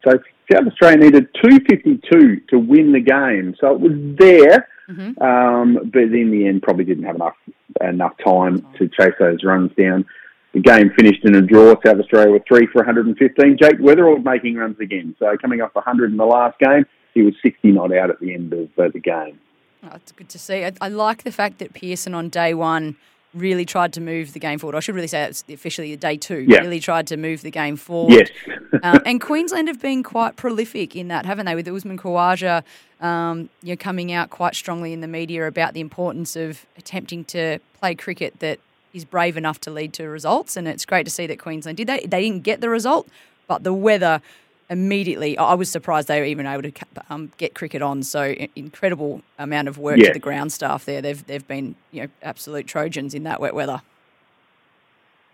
so 0.05 0.11
South 0.51 0.67
Australia 0.67 0.97
needed 0.97 1.27
252 1.43 2.41
to 2.49 2.57
win 2.59 2.93
the 2.93 3.01
game. 3.01 3.55
So 3.59 3.73
it 3.73 3.79
was 3.81 3.91
there, 4.17 4.67
Mhm. 4.89 5.21
um, 5.21 5.89
but 5.91 6.03
in 6.03 6.31
the 6.31 6.47
end 6.47 6.63
probably 6.63 6.85
didn't 6.85 7.03
have 7.03 7.15
enough 7.15 7.35
enough 7.81 8.13
time 8.25 8.65
to 8.77 8.87
chase 8.87 9.13
those 9.19 9.43
runs 9.43 9.71
down. 9.75 10.05
The 10.53 10.61
game 10.61 10.89
finished 10.97 11.25
in 11.25 11.35
a 11.35 11.41
draw. 11.41 11.75
South 11.85 11.99
Australia 11.99 12.31
were 12.31 12.39
three 12.47 12.65
for 12.67 12.79
115. 12.79 13.57
Jake 13.61 13.79
Weatherald 13.79 14.23
making 14.23 14.55
runs 14.55 14.79
again. 14.79 15.13
So 15.19 15.35
coming 15.37 15.61
off 15.61 15.75
100 15.75 16.09
in 16.11 16.17
the 16.17 16.25
last 16.25 16.57
game, 16.57 16.85
he 17.13 17.21
was 17.21 17.35
60 17.43 17.71
not 17.73 17.93
out 17.93 18.09
at 18.09 18.19
the 18.21 18.33
end 18.33 18.53
of 18.53 18.69
uh, 18.79 18.87
the 18.87 18.99
game. 18.99 19.37
Oh, 19.83 19.91
it's 19.95 20.11
good 20.11 20.29
to 20.29 20.39
see. 20.39 20.65
I, 20.65 20.73
I 20.81 20.89
like 20.89 21.23
the 21.23 21.31
fact 21.31 21.59
that 21.59 21.73
Peirson 21.73 22.15
on 22.15 22.29
day 22.29 22.53
one 22.53 22.95
really 23.33 23.65
tried 23.65 23.93
to 23.93 24.01
move 24.01 24.33
the 24.33 24.39
game 24.39 24.59
forward. 24.59 24.75
I 24.75 24.79
should 24.79 24.95
really 24.95 25.07
say 25.07 25.23
it's 25.23 25.43
officially 25.49 25.95
day 25.95 26.17
two. 26.17 26.39
Yeah. 26.39 26.59
Really 26.59 26.79
tried 26.79 27.07
to 27.07 27.17
move 27.17 27.41
the 27.41 27.51
game 27.51 27.75
forward. 27.75 28.31
Yes. 28.47 28.59
um, 28.83 29.01
and 29.05 29.21
Queensland 29.29 29.67
have 29.67 29.81
been 29.81 30.03
quite 30.03 30.35
prolific 30.35 30.95
in 30.95 31.07
that, 31.09 31.25
haven't 31.25 31.45
they? 31.45 31.55
With 31.55 31.67
Usman 31.67 31.97
Khawaja, 31.97 32.63
um, 33.01 33.49
you 33.61 33.73
know, 33.73 33.77
coming 33.77 34.11
out 34.11 34.29
quite 34.29 34.55
strongly 34.55 34.93
in 34.93 35.01
the 35.01 35.07
media 35.07 35.47
about 35.47 35.73
the 35.73 35.81
importance 35.81 36.35
of 36.35 36.65
attempting 36.77 37.25
to 37.25 37.59
play 37.79 37.95
cricket 37.95 38.39
that 38.39 38.59
is 38.93 39.05
brave 39.05 39.37
enough 39.37 39.59
to 39.61 39.71
lead 39.71 39.93
to 39.93 40.07
results. 40.07 40.57
And 40.57 40.67
it's 40.67 40.85
great 40.85 41.03
to 41.03 41.11
see 41.11 41.27
that 41.27 41.39
Queensland 41.39 41.77
did 41.77 41.87
that. 41.87 42.09
They 42.09 42.21
didn't 42.21 42.43
get 42.43 42.61
the 42.61 42.69
result, 42.69 43.07
but 43.47 43.63
the 43.63 43.73
weather 43.73 44.21
immediately. 44.69 45.37
I 45.37 45.53
was 45.53 45.69
surprised 45.69 46.07
they 46.07 46.19
were 46.19 46.25
even 46.25 46.45
able 46.45 46.63
to 46.63 46.71
um, 47.09 47.31
get 47.37 47.55
cricket 47.55 47.81
on. 47.81 48.03
So 48.03 48.35
incredible 48.55 49.21
amount 49.39 49.67
of 49.67 49.77
work 49.77 49.97
Yeah. 49.97 50.07
to 50.07 50.13
the 50.13 50.19
ground 50.19 50.51
staff 50.51 50.85
there. 50.85 51.01
They've 51.01 51.25
they've 51.25 51.47
been 51.47 51.75
you 51.91 52.03
know 52.03 52.07
absolute 52.21 52.67
trojans 52.67 53.13
in 53.13 53.23
that 53.23 53.39
wet 53.39 53.55
weather. 53.55 53.81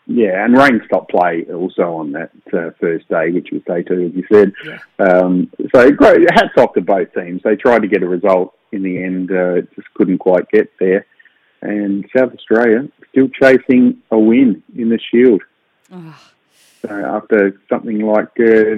Yeah, 0.05 0.43
and 0.43 0.57
rain 0.57 0.81
stopped 0.85 1.11
play 1.11 1.45
also 1.53 1.93
on 1.93 2.11
that 2.11 2.31
uh, 2.53 2.71
first 2.79 3.07
day, 3.07 3.31
which 3.31 3.49
was 3.53 3.61
day 3.65 3.83
two, 3.83 4.07
as 4.07 4.13
you 4.13 4.25
said. 4.29 4.51
Yeah. 4.65 4.79
Um, 4.99 5.49
so 5.73 5.91
great, 5.91 6.29
hats 6.33 6.57
off 6.57 6.73
to 6.73 6.81
both 6.81 7.13
teams. 7.13 7.41
They 7.43 7.55
tried 7.55 7.83
to 7.83 7.87
get 7.87 8.03
a 8.03 8.07
result 8.07 8.53
in 8.73 8.83
the 8.83 9.01
end, 9.01 9.31
uh, 9.31 9.61
just 9.75 9.87
couldn't 9.93 10.17
quite 10.17 10.49
get 10.49 10.71
there. 10.77 11.05
And 11.61 12.05
South 12.15 12.33
Australia 12.33 12.89
still 13.11 13.29
chasing 13.29 13.99
a 14.11 14.19
win 14.19 14.61
in 14.75 14.89
the 14.89 14.99
Shield. 14.99 15.41
So 16.85 16.93
after 16.93 17.59
something 17.69 17.99
like 18.05 18.27
uh, 18.39 18.75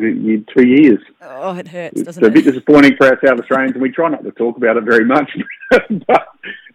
two 0.54 0.68
years. 0.68 1.00
Oh, 1.22 1.56
it 1.56 1.68
hurts, 1.68 2.00
It's 2.02 2.06
doesn't 2.06 2.24
a 2.24 2.28
it? 2.28 2.34
bit 2.36 2.46
disappointing 2.46 2.96
for 2.98 3.08
our 3.08 3.20
South 3.26 3.40
Australians, 3.40 3.74
and 3.74 3.82
we 3.82 3.90
try 3.90 4.10
not 4.10 4.24
to 4.24 4.32
talk 4.32 4.58
about 4.58 4.78
it 4.78 4.84
very 4.84 5.06
much. 5.06 5.32
but 6.08 6.28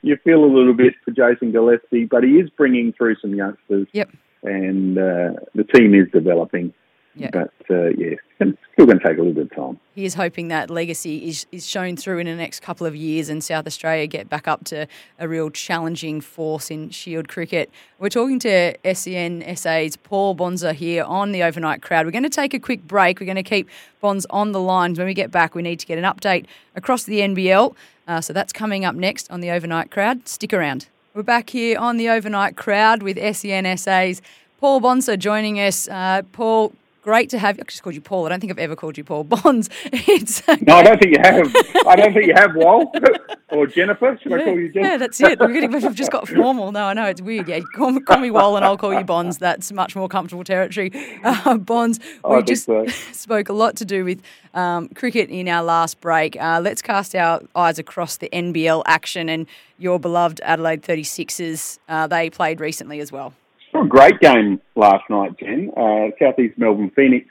you 0.02 0.16
feel 0.24 0.44
a 0.44 0.46
little 0.52 0.74
bit 0.74 0.94
for 1.04 1.12
Jason 1.12 1.52
Gillespie, 1.52 2.06
but 2.06 2.24
he 2.24 2.30
is 2.40 2.50
bringing 2.50 2.92
through 2.92 3.14
some 3.22 3.34
youngsters, 3.34 3.86
Yep. 3.92 4.10
and 4.42 4.98
uh, 4.98 5.30
the 5.54 5.64
team 5.72 5.94
is 5.94 6.08
developing. 6.12 6.72
Yeah. 7.14 7.30
But 7.32 7.52
uh, 7.68 7.88
yeah, 7.96 8.16
it's 8.38 8.58
still 8.72 8.86
going 8.86 8.98
to 8.98 9.06
take 9.06 9.18
a 9.18 9.20
little 9.20 9.32
bit 9.32 9.50
of 9.50 9.56
time. 9.56 9.80
He 9.94 10.04
is 10.04 10.14
hoping 10.14 10.48
that 10.48 10.70
legacy 10.70 11.28
is, 11.28 11.46
is 11.52 11.66
shown 11.66 11.96
through 11.96 12.18
in 12.18 12.26
the 12.26 12.34
next 12.34 12.60
couple 12.60 12.86
of 12.86 12.94
years 12.94 13.28
and 13.28 13.42
South 13.42 13.66
Australia 13.66 14.06
get 14.06 14.28
back 14.28 14.46
up 14.46 14.64
to 14.66 14.86
a 15.18 15.28
real 15.28 15.50
challenging 15.50 16.20
force 16.20 16.70
in 16.70 16.90
Shield 16.90 17.28
cricket. 17.28 17.70
We're 17.98 18.08
talking 18.08 18.38
to 18.40 18.76
SEN 18.94 19.44
SA's 19.56 19.96
Paul 19.96 20.34
Bonsor 20.34 20.72
here 20.72 21.04
on 21.04 21.32
the 21.32 21.42
overnight 21.42 21.82
crowd. 21.82 22.06
We're 22.06 22.12
going 22.12 22.22
to 22.22 22.30
take 22.30 22.54
a 22.54 22.60
quick 22.60 22.86
break. 22.86 23.20
We're 23.20 23.26
going 23.26 23.36
to 23.36 23.42
keep 23.42 23.68
Bonz 24.02 24.24
on 24.30 24.52
the 24.52 24.60
lines. 24.60 24.98
When 24.98 25.06
we 25.06 25.14
get 25.14 25.30
back, 25.30 25.54
we 25.54 25.62
need 25.62 25.80
to 25.80 25.86
get 25.86 25.98
an 25.98 26.04
update 26.04 26.46
across 26.76 27.04
the 27.04 27.20
NBL. 27.20 27.74
Uh, 28.06 28.20
so 28.20 28.32
that's 28.32 28.52
coming 28.52 28.84
up 28.84 28.94
next 28.94 29.30
on 29.30 29.40
the 29.40 29.50
overnight 29.50 29.90
crowd. 29.90 30.26
Stick 30.26 30.52
around. 30.52 30.88
We're 31.12 31.22
back 31.22 31.50
here 31.50 31.76
on 31.78 31.96
the 31.96 32.08
overnight 32.08 32.56
crowd 32.56 33.02
with 33.02 33.18
SEN 33.18 33.76
SA's 33.76 34.22
Paul 34.58 34.80
Bonsor 34.80 35.16
joining 35.16 35.56
us. 35.56 35.88
Uh, 35.88 36.22
Paul, 36.32 36.72
great 37.02 37.30
to 37.30 37.38
have 37.38 37.56
you. 37.56 37.62
I 37.62 37.70
just 37.70 37.82
called 37.82 37.94
you 37.94 38.00
Paul. 38.00 38.26
I 38.26 38.28
don't 38.30 38.40
think 38.40 38.50
I've 38.52 38.58
ever 38.58 38.76
called 38.76 38.98
you 38.98 39.04
Paul 39.04 39.24
Bonz. 39.24 39.68
It's 39.92 40.46
uh, 40.48 40.56
No, 40.62 40.76
I 40.76 40.82
don't 40.82 41.00
think 41.00 41.16
you 41.16 41.22
have. 41.22 41.86
I 41.86 41.96
don't 41.96 42.12
think 42.12 42.26
you 42.26 42.34
have, 42.36 42.54
Wal 42.54 42.92
or 43.50 43.66
Jennifer. 43.66 44.18
Should 44.22 44.32
I 44.32 44.44
call 44.44 44.58
you 44.58 44.72
Jennifer? 44.72 44.90
Yeah, 44.92 44.96
that's 44.96 45.20
it. 45.20 45.38
We're 45.38 45.52
getting, 45.52 45.70
we've 45.70 45.94
just 45.94 46.10
got 46.10 46.28
formal. 46.28 46.72
No, 46.72 46.84
I 46.84 46.94
know 46.94 47.06
it's 47.06 47.22
weird. 47.22 47.48
Yeah, 47.48 47.60
call 47.74 47.92
me, 47.92 48.00
call 48.00 48.18
me 48.18 48.30
Wall 48.30 48.56
and 48.56 48.64
I'll 48.64 48.76
call 48.76 48.92
you 48.92 49.00
Bonz. 49.04 49.38
That's 49.38 49.72
much 49.72 49.94
more 49.96 50.08
comfortable 50.08 50.44
territory. 50.44 50.90
Uh, 51.22 51.56
Bonz, 51.58 52.00
we 52.24 52.36
think 52.36 52.46
just 52.46 52.64
so. 52.64 52.86
spoke 53.12 53.48
a 53.48 53.52
lot 53.52 53.76
to 53.76 53.84
do 53.84 54.04
with 54.04 54.22
um, 54.54 54.88
cricket 54.88 55.28
in 55.28 55.48
our 55.48 55.62
last 55.62 56.00
break. 56.00 56.34
Uh, 56.40 56.60
let's 56.62 56.80
cast 56.82 57.14
our 57.14 57.40
eyes 57.54 57.78
across 57.78 58.16
the 58.16 58.28
NBL 58.32 58.82
action 58.86 59.28
and 59.28 59.46
your 59.78 59.98
beloved 60.00 60.40
Adelaide 60.42 60.82
36ers. 60.82 61.78
Uh, 61.88 62.06
they 62.06 62.30
played 62.30 62.58
recently 62.60 63.00
as 63.00 63.12
well. 63.12 63.34
Saw 63.80 63.86
a 63.86 63.88
great 63.88 64.20
game 64.20 64.60
last 64.76 65.08
night, 65.08 65.38
Jen. 65.38 65.70
Uh, 65.76 66.08
Southeast 66.18 66.58
Melbourne 66.58 66.90
Phoenix 66.94 67.26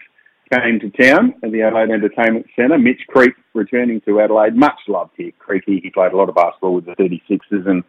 came 0.52 0.80
to 0.80 0.90
town 0.90 1.36
at 1.44 1.52
the 1.52 1.62
Adelaide 1.62 1.92
Entertainment 1.92 2.48
Centre. 2.56 2.80
Mitch 2.80 3.02
Creek 3.08 3.34
returning 3.54 4.02
to 4.02 4.20
Adelaide. 4.20 4.56
Much 4.56 4.80
loved 4.88 5.12
here. 5.16 5.32
Creaky, 5.38 5.80
he 5.84 5.90
played 5.92 6.12
a 6.12 6.18
lot 6.18 6.30
of 6.30 6.36
basketball 6.36 6.74
with 6.74 6.86
the 6.86 6.96
36ers 6.96 7.68
and 7.68 7.84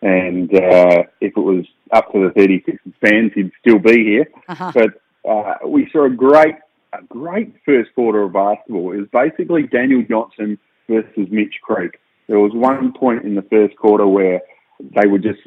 and 0.00 0.48
uh, 0.54 1.02
if 1.20 1.36
it 1.36 1.40
was 1.40 1.66
up 1.90 2.12
to 2.12 2.30
the 2.32 2.40
36ers 2.40 2.94
fans, 3.04 3.32
he'd 3.34 3.50
still 3.60 3.80
be 3.80 4.04
here. 4.04 4.28
Uh-huh. 4.48 4.72
But 4.72 5.28
uh, 5.28 5.66
we 5.66 5.90
saw 5.92 6.06
a 6.06 6.10
great, 6.10 6.54
a 6.92 7.02
great 7.08 7.52
first 7.66 7.92
quarter 7.96 8.22
of 8.22 8.32
basketball. 8.32 8.92
It 8.92 8.98
was 9.00 9.08
basically 9.12 9.64
Daniel 9.64 10.04
Johnson 10.08 10.56
versus 10.88 11.26
Mitch 11.32 11.56
Creek. 11.62 11.98
There 12.28 12.38
was 12.38 12.52
one 12.54 12.92
point 12.92 13.24
in 13.24 13.34
the 13.34 13.42
first 13.42 13.76
quarter 13.76 14.06
where 14.06 14.40
they 14.80 15.06
were 15.06 15.18
just 15.18 15.40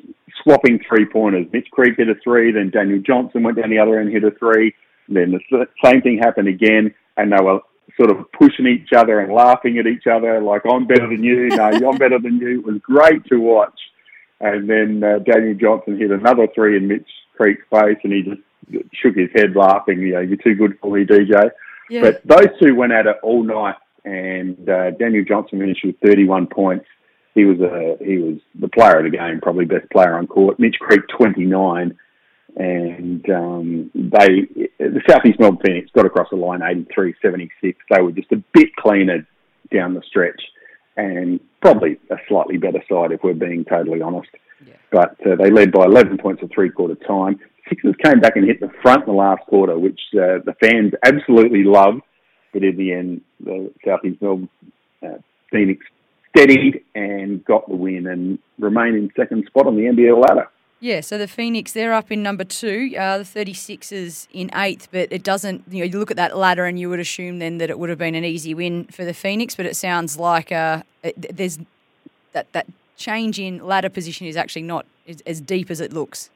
swapping 0.43 0.79
three 0.87 1.05
pointers. 1.05 1.47
Mitch 1.51 1.69
Creek 1.71 1.95
hit 1.97 2.09
a 2.09 2.15
three, 2.23 2.51
then 2.51 2.69
Daniel 2.69 2.99
Johnson 2.99 3.43
went 3.43 3.57
down 3.57 3.69
the 3.69 3.79
other 3.79 3.99
end, 3.99 4.11
hit 4.11 4.23
a 4.23 4.31
three. 4.31 4.73
Then 5.07 5.31
the 5.31 5.67
same 5.83 6.01
thing 6.01 6.19
happened 6.19 6.47
again, 6.47 6.93
and 7.17 7.31
they 7.31 7.41
were 7.41 7.59
sort 7.97 8.09
of 8.09 8.31
pushing 8.31 8.67
each 8.67 8.89
other 8.95 9.19
and 9.19 9.33
laughing 9.33 9.77
at 9.77 9.87
each 9.87 10.07
other, 10.07 10.41
like 10.41 10.61
I'm 10.65 10.87
better 10.87 11.09
than 11.09 11.23
you, 11.23 11.47
no, 11.49 11.63
I'm 11.91 11.97
better 11.97 12.19
than 12.19 12.37
you. 12.37 12.59
It 12.59 12.65
was 12.65 12.77
great 12.81 13.25
to 13.25 13.37
watch. 13.37 13.79
And 14.39 14.69
then 14.69 15.03
uh, 15.03 15.19
Daniel 15.19 15.55
Johnson 15.55 15.97
hit 15.97 16.11
another 16.11 16.47
three 16.53 16.77
in 16.77 16.87
Mitch 16.87 17.07
Creek's 17.37 17.63
face, 17.69 17.97
and 18.03 18.13
he 18.13 18.23
just 18.23 18.41
shook 18.93 19.15
his 19.15 19.29
head 19.35 19.55
laughing. 19.55 19.99
You 19.99 20.13
know, 20.13 20.19
you're 20.21 20.37
too 20.37 20.55
good 20.55 20.77
for 20.81 20.95
me, 20.95 21.05
DJ. 21.05 21.51
Yeah. 21.89 22.01
But 22.01 22.21
those 22.25 22.47
two 22.61 22.75
went 22.75 22.93
at 22.93 23.05
it 23.05 23.17
all 23.21 23.43
night, 23.43 23.75
and 24.05 24.67
uh, 24.67 24.91
Daniel 24.91 25.25
Johnson 25.27 25.59
finished 25.59 25.85
with 25.85 25.99
31 26.03 26.47
points. 26.47 26.85
He 27.33 27.45
was 27.45 27.59
a 27.59 28.03
he 28.03 28.17
was 28.17 28.39
the 28.59 28.67
player 28.67 28.97
of 28.97 29.03
the 29.09 29.17
game, 29.17 29.39
probably 29.41 29.65
best 29.65 29.89
player 29.89 30.17
on 30.17 30.27
court. 30.27 30.59
Mitch 30.59 30.75
Creek 30.79 31.01
twenty 31.15 31.45
nine, 31.45 31.97
and 32.55 33.27
um, 33.29 33.91
they 33.95 34.47
the 34.79 35.01
Southeast 35.09 35.39
Melbourne 35.39 35.61
Phoenix 35.65 35.89
got 35.91 36.05
across 36.05 36.29
the 36.29 36.35
line 36.35 36.59
83-76. 36.59 37.49
They 37.61 38.01
were 38.01 38.11
just 38.11 38.31
a 38.31 38.43
bit 38.53 38.75
cleaner 38.75 39.25
down 39.73 39.93
the 39.93 40.01
stretch, 40.07 40.41
and 40.97 41.39
probably 41.61 41.97
a 42.09 42.17
slightly 42.27 42.57
better 42.57 42.83
side 42.89 43.11
if 43.11 43.23
we're 43.23 43.33
being 43.33 43.63
totally 43.65 44.01
honest. 44.01 44.29
Yeah. 44.65 44.73
But 44.91 45.15
uh, 45.25 45.35
they 45.35 45.49
led 45.49 45.71
by 45.71 45.85
11 45.85 46.17
points 46.17 46.43
at 46.43 46.51
three 46.51 46.69
quarter 46.69 46.95
time. 46.95 47.39
Sixers 47.69 47.95
came 48.03 48.19
back 48.19 48.35
and 48.35 48.45
hit 48.45 48.59
the 48.59 48.71
front 48.81 49.07
in 49.07 49.13
the 49.13 49.17
last 49.17 49.45
quarter, 49.47 49.79
which 49.79 49.99
uh, 50.13 50.43
the 50.45 50.55
fans 50.59 50.91
absolutely 51.05 51.63
loved. 51.63 52.01
But 52.51 52.63
in 52.63 52.75
the 52.75 52.91
end, 52.91 53.21
the 53.39 53.71
Southeast 53.85 54.21
Melbourne 54.21 54.49
uh, 55.01 55.19
Phoenix 55.51 55.85
steadied 56.35 56.83
and 56.95 57.43
got 57.45 57.67
the 57.67 57.75
win 57.75 58.07
and 58.07 58.39
remain 58.59 58.95
in 58.95 59.11
second 59.15 59.45
spot 59.45 59.67
on 59.67 59.75
the 59.75 59.83
NBL 59.83 60.21
ladder. 60.27 60.49
Yeah, 60.79 61.01
so 61.01 61.19
the 61.19 61.27
Phoenix, 61.27 61.73
they're 61.73 61.93
up 61.93 62.11
in 62.11 62.23
number 62.23 62.43
two, 62.43 62.95
uh, 62.97 63.19
the 63.19 63.23
36ers 63.23 64.27
in 64.33 64.49
eighth, 64.55 64.87
but 64.91 65.09
it 65.11 65.21
doesn't, 65.21 65.63
you 65.69 65.79
know, 65.79 65.85
you 65.85 65.99
look 65.99 66.09
at 66.09 66.17
that 66.17 66.35
ladder 66.35 66.65
and 66.65 66.79
you 66.79 66.89
would 66.89 66.99
assume 66.99 67.37
then 67.37 67.59
that 67.59 67.69
it 67.69 67.77
would 67.77 67.89
have 67.89 67.99
been 67.99 68.15
an 68.15 68.25
easy 68.25 68.55
win 68.55 68.85
for 68.85 69.05
the 69.05 69.13
Phoenix, 69.13 69.53
but 69.53 69.67
it 69.67 69.75
sounds 69.75 70.17
like 70.17 70.51
uh, 70.51 70.81
it, 71.03 71.37
there's 71.37 71.59
that, 72.33 72.51
that 72.53 72.65
change 72.97 73.39
in 73.39 73.63
ladder 73.63 73.89
position 73.89 74.25
is 74.25 74.35
actually 74.35 74.63
not 74.63 74.87
as, 75.07 75.21
as 75.27 75.39
deep 75.39 75.69
as 75.69 75.81
it 75.81 75.93
looks. 75.93 76.31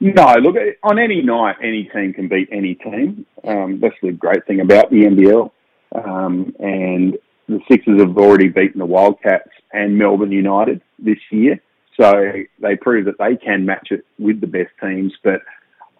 No, 0.00 0.34
look, 0.40 0.56
on 0.82 0.98
any 0.98 1.22
night, 1.22 1.56
any 1.62 1.84
team 1.84 2.12
can 2.12 2.26
beat 2.26 2.48
any 2.50 2.74
team. 2.74 3.24
Um, 3.44 3.78
that's 3.78 3.94
the 4.02 4.10
great 4.10 4.44
thing 4.46 4.58
about 4.58 4.90
the 4.90 5.04
NBL. 5.04 5.52
Um, 5.94 6.56
and 6.58 7.18
the 7.52 7.60
Sixers 7.70 8.00
have 8.00 8.16
already 8.16 8.48
beaten 8.48 8.78
the 8.78 8.86
Wildcats 8.86 9.50
and 9.72 9.96
Melbourne 9.98 10.32
United 10.32 10.82
this 10.98 11.18
year. 11.30 11.60
So 12.00 12.12
they 12.60 12.76
prove 12.76 13.04
that 13.06 13.18
they 13.18 13.36
can 13.36 13.66
match 13.66 13.88
it 13.90 14.04
with 14.18 14.40
the 14.40 14.46
best 14.46 14.70
teams. 14.80 15.12
But 15.22 15.40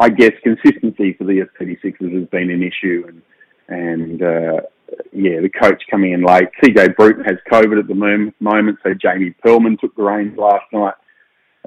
I 0.00 0.08
guess 0.08 0.32
consistency 0.42 1.12
for 1.14 1.24
the 1.24 1.46
36ers 1.60 2.18
has 2.18 2.28
been 2.28 2.50
an 2.50 2.62
issue. 2.62 3.04
And, 3.06 3.22
and 3.68 4.22
uh, 4.22 4.60
yeah, 5.12 5.40
the 5.40 5.50
coach 5.50 5.82
coming 5.90 6.12
in 6.12 6.22
late. 6.22 6.48
CJ 6.62 6.96
Bruton 6.96 7.24
has 7.24 7.36
COVID 7.50 7.78
at 7.78 7.88
the 7.88 8.32
moment, 8.40 8.78
so 8.82 8.94
Jamie 8.94 9.34
Pearlman 9.44 9.78
took 9.78 9.94
the 9.96 10.02
reins 10.02 10.36
last 10.36 10.64
night. 10.72 10.94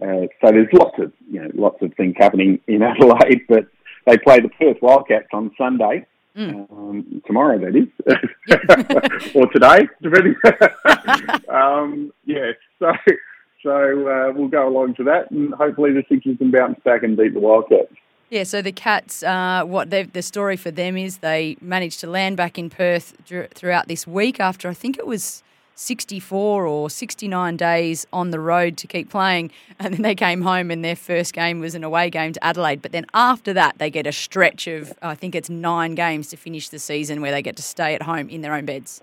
Uh, 0.01 0.27
so 0.41 0.51
there's 0.51 0.67
lots 0.73 0.97
of 0.99 1.13
you 1.31 1.41
know 1.41 1.49
lots 1.53 1.81
of 1.81 1.93
things 1.95 2.15
happening 2.17 2.59
in 2.67 2.81
Adelaide, 2.83 3.41
but 3.47 3.67
they 4.05 4.17
play 4.17 4.39
the 4.39 4.49
Perth 4.49 4.77
Wildcats 4.81 5.27
on 5.33 5.51
Sunday. 5.57 6.05
Mm. 6.37 6.69
Um, 6.71 7.21
tomorrow, 7.25 7.57
that 7.59 7.75
is, 7.75 7.87
or 9.35 9.47
today, 9.53 9.87
depending. 10.01 10.35
um, 11.49 12.11
yeah, 12.25 12.51
so 12.77 12.91
so 13.63 14.07
uh, 14.07 14.33
we'll 14.33 14.49
go 14.49 14.67
along 14.67 14.95
to 14.95 15.03
that, 15.05 15.31
and 15.31 15.53
hopefully 15.53 15.93
the 15.93 16.03
Sixers 16.09 16.37
can 16.37 16.51
bounce 16.51 16.79
back 16.83 17.03
and 17.03 17.15
beat 17.15 17.33
the 17.33 17.39
Wildcats. 17.39 17.93
Yeah, 18.29 18.43
so 18.43 18.61
the 18.61 18.71
Cats, 18.71 19.23
uh, 19.23 19.63
what 19.65 19.91
the 19.91 20.21
story 20.21 20.57
for 20.57 20.71
them 20.71 20.97
is 20.97 21.19
they 21.19 21.57
managed 21.61 21.99
to 22.01 22.07
land 22.07 22.37
back 22.37 22.57
in 22.57 22.69
Perth 22.69 23.13
throughout 23.53 23.87
this 23.87 24.05
week 24.05 24.39
after 24.39 24.67
I 24.67 24.73
think 24.73 24.97
it 24.97 25.07
was 25.07 25.41
64 25.75 26.65
or 26.65 26.89
69 26.89 27.57
days 27.57 28.07
on 28.11 28.31
the 28.31 28.39
road 28.39 28.77
to 28.77 28.87
keep 28.87 29.09
playing. 29.09 29.51
And 29.77 29.93
then 29.93 30.01
they 30.01 30.15
came 30.15 30.41
home 30.41 30.71
and 30.71 30.83
their 30.83 30.95
first 30.95 31.33
game 31.33 31.59
was 31.59 31.75
an 31.75 31.83
away 31.83 32.09
game 32.09 32.33
to 32.33 32.43
Adelaide. 32.43 32.81
But 32.81 32.93
then 32.93 33.05
after 33.13 33.53
that, 33.53 33.77
they 33.77 33.89
get 33.89 34.07
a 34.07 34.11
stretch 34.11 34.67
of, 34.67 34.93
I 35.01 35.15
think 35.15 35.35
it's 35.35 35.49
nine 35.49 35.95
games 35.95 36.29
to 36.29 36.37
finish 36.37 36.69
the 36.69 36.79
season 36.79 37.21
where 37.21 37.31
they 37.31 37.41
get 37.41 37.55
to 37.57 37.63
stay 37.63 37.93
at 37.93 38.03
home 38.03 38.29
in 38.29 38.41
their 38.41 38.53
own 38.53 38.65
beds. 38.65 39.01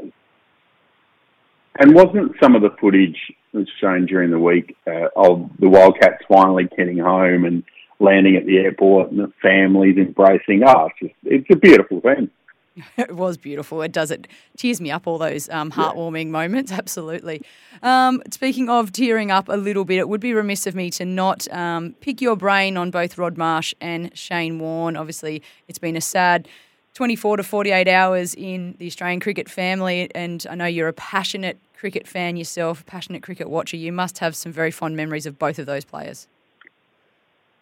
And 1.79 1.95
wasn't 1.95 2.33
some 2.43 2.55
of 2.55 2.63
the 2.63 2.71
footage 2.81 3.19
that's 3.53 3.71
shown 3.81 4.07
during 4.07 4.31
the 4.31 4.39
week 4.39 4.77
uh, 4.87 5.09
of 5.17 5.51
the 5.59 5.69
Wildcats 5.69 6.23
finally 6.29 6.69
getting 6.77 6.99
home 6.99 7.45
and 7.45 7.63
landing 7.99 8.37
at 8.37 8.47
the 8.47 8.59
airport 8.59 9.11
and 9.11 9.21
the 9.21 9.33
families 9.41 9.97
embracing 9.97 10.63
us? 10.65 10.77
Oh, 10.77 10.89
it's, 11.01 11.15
it's 11.25 11.47
a 11.51 11.57
beautiful 11.57 12.01
thing. 12.01 12.31
it 12.97 13.15
was 13.15 13.37
beautiful. 13.37 13.83
It 13.83 13.93
does. 13.93 14.11
It 14.11 14.29
tears 14.57 14.81
me 14.81 14.91
up, 14.91 15.07
all 15.07 15.19
those 15.19 15.49
um, 15.51 15.71
heartwarming 15.71 16.27
yeah. 16.27 16.31
moments. 16.31 16.73
Absolutely. 16.83 17.43
Um, 17.83 18.23
speaking 18.31 18.69
of 18.69 18.93
tearing 18.93 19.31
up 19.31 19.49
a 19.49 19.57
little 19.57 19.85
bit, 19.85 19.99
it 19.99 20.09
would 20.09 20.21
be 20.21 20.33
remiss 20.33 20.67
of 20.67 20.75
me 20.75 20.91
to 20.91 21.05
not 21.05 21.51
um, 21.53 21.95
pick 22.01 22.21
your 22.21 22.37
brain 22.37 22.77
on 22.77 22.91
both 22.91 23.19
Rod 23.19 23.37
Marsh 23.37 23.75
and 23.81 24.17
Shane 24.17 24.59
Warne. 24.59 24.97
Obviously, 24.97 25.43
it's 25.69 25.79
been 25.79 25.97
a 25.97 26.01
sad 26.01 26.49
24 26.95 27.39
to 27.39 27.43
48 27.43 27.89
hours 27.89 28.35
in 28.35 28.75
the 28.79 28.87
Australian 28.87 29.21
cricket 29.21 29.49
family, 29.49 30.11
and 30.15 30.47
I 30.51 30.55
know 30.55 30.67
you're 30.67 30.89
a 30.89 30.93
passionate 30.93 31.59
cricket 31.77 32.07
fan 32.07 32.37
yourself, 32.37 32.85
passionate 32.87 33.23
cricket 33.23 33.49
watcher. 33.49 33.77
You 33.77 33.93
must 33.93 34.19
have 34.19 34.37
some 34.37 34.53
very 34.53 34.71
fond 34.71 34.97
memories 34.97 35.27
of 35.27 35.39
both 35.39 35.59
of 35.59 35.67
those 35.67 35.85
players. 35.85 36.29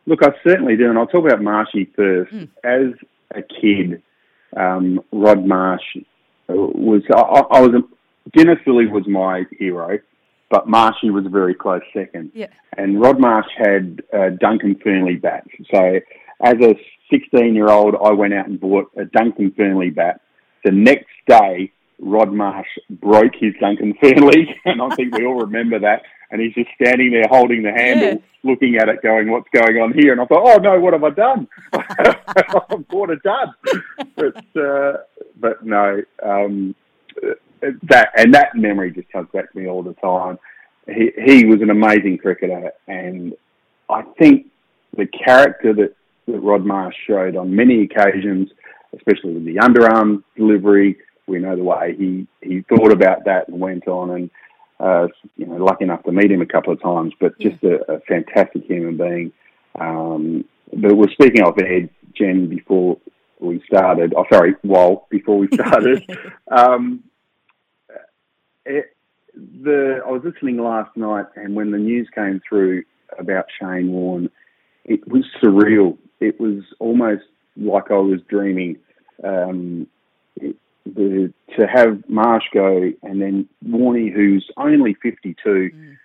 Look, 0.06 0.22
I 0.22 0.30
certainly 0.42 0.76
do, 0.76 0.90
and 0.90 0.98
I'll 0.98 1.06
talk 1.06 1.24
about 1.24 1.42
Marshy 1.42 1.84
first. 1.96 2.32
Mm. 2.32 2.48
As 2.64 2.92
a 3.30 3.42
kid, 3.42 4.02
um, 4.56 5.00
Rod 5.12 5.44
Marsh 5.44 5.82
was 6.48 7.02
I, 7.14 7.58
I 7.58 7.60
was 7.60 7.70
a, 7.74 8.30
Dennis 8.36 8.58
Lillee 8.66 8.90
was 8.90 9.06
my 9.06 9.44
hero, 9.58 9.98
but 10.50 10.68
Marshy 10.68 11.10
was 11.10 11.26
a 11.26 11.30
very 11.30 11.54
close 11.54 11.82
second. 11.92 12.32
Yeah. 12.34 12.48
And 12.76 13.00
Rod 13.00 13.20
Marsh 13.20 13.46
had 13.56 14.02
uh, 14.12 14.30
Duncan 14.40 14.76
Fearnley 14.76 15.20
bats. 15.20 15.48
So 15.72 16.00
as 16.42 16.54
a 16.60 16.74
16 17.10 17.54
year 17.54 17.68
old, 17.68 17.94
I 18.02 18.12
went 18.12 18.34
out 18.34 18.48
and 18.48 18.60
bought 18.60 18.90
a 18.96 19.04
Duncan 19.04 19.52
Fearnley 19.52 19.94
bat. 19.94 20.20
The 20.64 20.72
next 20.72 21.08
day, 21.26 21.72
Rod 22.00 22.32
Marsh 22.32 22.68
broke 22.88 23.32
his 23.38 23.54
Duncan 23.60 23.94
Fearnley, 24.02 24.46
and 24.64 24.80
I 24.82 24.94
think 24.94 25.16
we 25.16 25.26
all 25.26 25.40
remember 25.40 25.78
that. 25.80 26.02
And 26.30 26.40
he's 26.40 26.54
just 26.54 26.70
standing 26.80 27.10
there 27.10 27.26
holding 27.28 27.62
the 27.62 27.72
handle, 27.72 28.08
yeah. 28.08 28.50
looking 28.50 28.76
at 28.76 28.88
it, 28.88 29.02
going, 29.02 29.30
"What's 29.30 29.48
going 29.52 29.78
on 29.78 29.92
here?" 29.92 30.12
And 30.12 30.20
I 30.20 30.26
thought, 30.26 30.46
"Oh 30.46 30.58
no, 30.58 30.78
what 30.78 30.92
have 30.92 31.04
I 31.04 31.10
done? 31.10 31.48
I've 31.72 32.86
bought 32.88 33.10
a 33.10 33.16
dud." 33.16 33.48
But 34.14 34.60
uh, 34.60 34.98
but 35.38 35.64
no, 35.64 36.02
um, 36.22 36.74
that 37.82 38.10
and 38.16 38.34
that 38.34 38.54
memory 38.54 38.92
just 38.92 39.10
comes 39.10 39.28
back 39.32 39.52
to 39.52 39.58
me 39.58 39.66
all 39.66 39.82
the 39.82 39.94
time. 39.94 40.38
He 40.86 41.10
he 41.24 41.46
was 41.46 41.62
an 41.62 41.70
amazing 41.70 42.18
cricketer, 42.18 42.72
and 42.86 43.34
I 43.88 44.02
think 44.18 44.46
the 44.96 45.06
character 45.06 45.72
that, 45.74 45.94
that 46.26 46.38
Rod 46.40 46.64
Marsh 46.64 46.94
showed 47.06 47.36
on 47.36 47.54
many 47.54 47.82
occasions, 47.82 48.50
especially 48.94 49.34
with 49.34 49.44
the 49.44 49.56
underarm 49.56 50.22
delivery 50.36 50.96
we 51.30 51.38
know 51.38 51.56
the 51.56 51.62
way 51.62 51.94
he, 51.96 52.26
he 52.42 52.62
thought 52.62 52.92
about 52.92 53.24
that 53.24 53.48
and 53.48 53.60
went 53.60 53.86
on 53.86 54.10
and, 54.10 54.30
uh, 54.80 55.08
you 55.36 55.46
know, 55.46 55.56
lucky 55.56 55.84
enough 55.84 56.02
to 56.04 56.12
meet 56.12 56.30
him 56.30 56.40
a 56.40 56.46
couple 56.46 56.72
of 56.72 56.80
times, 56.82 57.12
but 57.20 57.38
just 57.38 57.62
a, 57.62 57.92
a 57.92 58.00
fantastic 58.00 58.64
human 58.64 58.96
being. 58.96 59.32
Um, 59.78 60.44
but 60.72 60.96
we're 60.96 61.10
speaking 61.10 61.42
of 61.42 61.58
Ed, 61.58 61.90
Jen, 62.14 62.48
before 62.48 62.98
we 63.40 63.62
started, 63.66 64.14
oh, 64.16 64.24
sorry, 64.32 64.54
while 64.62 65.06
before 65.10 65.38
we 65.38 65.48
started, 65.52 66.02
um, 66.50 67.04
it, 68.64 68.96
the, 69.34 70.00
I 70.06 70.10
was 70.10 70.22
listening 70.24 70.58
last 70.58 70.96
night 70.96 71.26
and 71.36 71.54
when 71.54 71.70
the 71.70 71.78
news 71.78 72.08
came 72.14 72.40
through 72.48 72.84
about 73.18 73.46
Shane 73.60 73.92
Warne, 73.92 74.30
it 74.84 75.06
was 75.06 75.24
surreal. 75.42 75.98
It 76.20 76.40
was 76.40 76.62
almost 76.78 77.24
like 77.56 77.90
I 77.90 77.98
was 77.98 78.20
dreaming. 78.28 78.78
Um, 79.22 79.86
the 80.94 81.32
to 81.56 81.66
have 81.66 82.02
Marsh 82.08 82.44
go 82.52 82.92
and 83.02 83.20
then 83.20 83.48
Warney, 83.66 84.12
who's 84.12 84.48
only 84.56 84.94
52, 85.02 85.34
mm. 85.48 85.96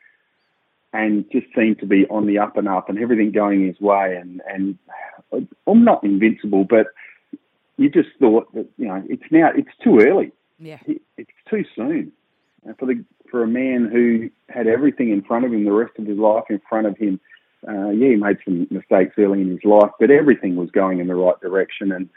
and 0.93 1.25
just 1.31 1.47
seemed 1.55 1.79
to 1.79 1.85
be 1.85 2.05
on 2.07 2.25
the 2.25 2.39
up 2.39 2.57
and 2.57 2.67
up 2.67 2.89
and 2.89 2.99
everything 2.99 3.31
going 3.31 3.67
his 3.67 3.79
way. 3.79 4.15
And, 4.15 4.41
and 4.47 4.77
I'm 5.67 5.83
not 5.83 6.03
invincible, 6.03 6.63
but 6.63 6.87
you 7.77 7.89
just 7.89 8.09
thought 8.19 8.53
that, 8.53 8.67
you 8.77 8.87
know, 8.87 9.03
it's 9.09 9.23
now, 9.31 9.49
it's 9.55 9.75
too 9.83 9.99
early. 9.99 10.31
Yeah. 10.59 10.79
It's 11.17 11.29
too 11.49 11.65
soon. 11.75 12.11
And 12.63 12.77
for 12.77 12.85
the, 12.85 13.03
for 13.29 13.43
a 13.43 13.47
man 13.47 13.89
who 13.91 14.29
had 14.49 14.67
everything 14.67 15.11
in 15.11 15.21
front 15.21 15.45
of 15.45 15.53
him, 15.53 15.65
the 15.65 15.71
rest 15.71 15.93
of 15.99 16.07
his 16.07 16.17
life 16.17 16.45
in 16.49 16.61
front 16.67 16.87
of 16.87 16.97
him, 16.97 17.19
uh, 17.67 17.89
yeah, 17.89 18.09
he 18.09 18.15
made 18.15 18.37
some 18.45 18.67
mistakes 18.69 19.15
early 19.17 19.41
in 19.41 19.49
his 19.49 19.63
life, 19.63 19.91
but 19.99 20.11
everything 20.11 20.55
was 20.55 20.69
going 20.71 20.99
in 20.99 21.07
the 21.07 21.15
right 21.15 21.39
direction. 21.41 21.91
And 21.91 22.09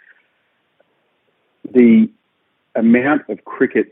the 1.64 2.10
amount 2.78 3.22
of 3.28 3.44
cricket 3.44 3.90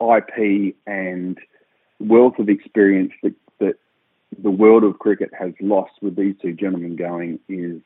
IP 0.00 0.76
and 0.86 1.38
wealth 2.00 2.38
of 2.38 2.48
experience 2.48 3.12
that, 3.22 3.34
that 3.58 3.74
the 4.42 4.50
world 4.50 4.84
of 4.84 4.98
cricket 4.98 5.30
has 5.38 5.52
lost 5.60 5.92
with 6.02 6.16
these 6.16 6.34
two 6.40 6.52
gentlemen 6.52 6.96
going 6.96 7.38
is 7.48 7.80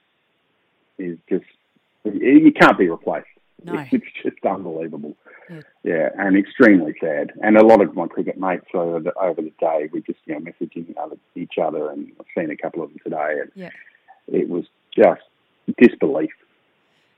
is 0.98 1.18
just 1.28 1.44
you 2.04 2.52
can't 2.52 2.78
be 2.78 2.88
replaced. 2.88 3.26
No. 3.64 3.84
It's 3.92 4.04
just 4.22 4.44
unbelievable. 4.44 5.16
Yeah. 5.50 5.60
yeah. 5.82 6.08
and 6.16 6.36
extremely 6.36 6.94
sad. 7.00 7.32
And 7.42 7.56
a 7.56 7.64
lot 7.64 7.80
of 7.80 7.94
my 7.94 8.06
cricket 8.06 8.38
mates 8.38 8.66
over 8.74 9.00
the, 9.00 9.14
over 9.14 9.42
the 9.42 9.52
day, 9.58 9.88
we 9.92 10.00
just 10.02 10.18
you 10.26 10.34
know 10.34 10.40
messaging 10.40 10.94
other, 11.00 11.16
each 11.34 11.54
other, 11.60 11.90
and 11.90 12.12
I've 12.20 12.26
seen 12.36 12.50
a 12.50 12.56
couple 12.56 12.82
of 12.82 12.90
them 12.90 12.98
today, 13.02 13.40
and 13.42 13.50
yeah. 13.54 13.70
it 14.28 14.48
was 14.48 14.64
just 14.94 15.22
disbelief. 15.80 16.30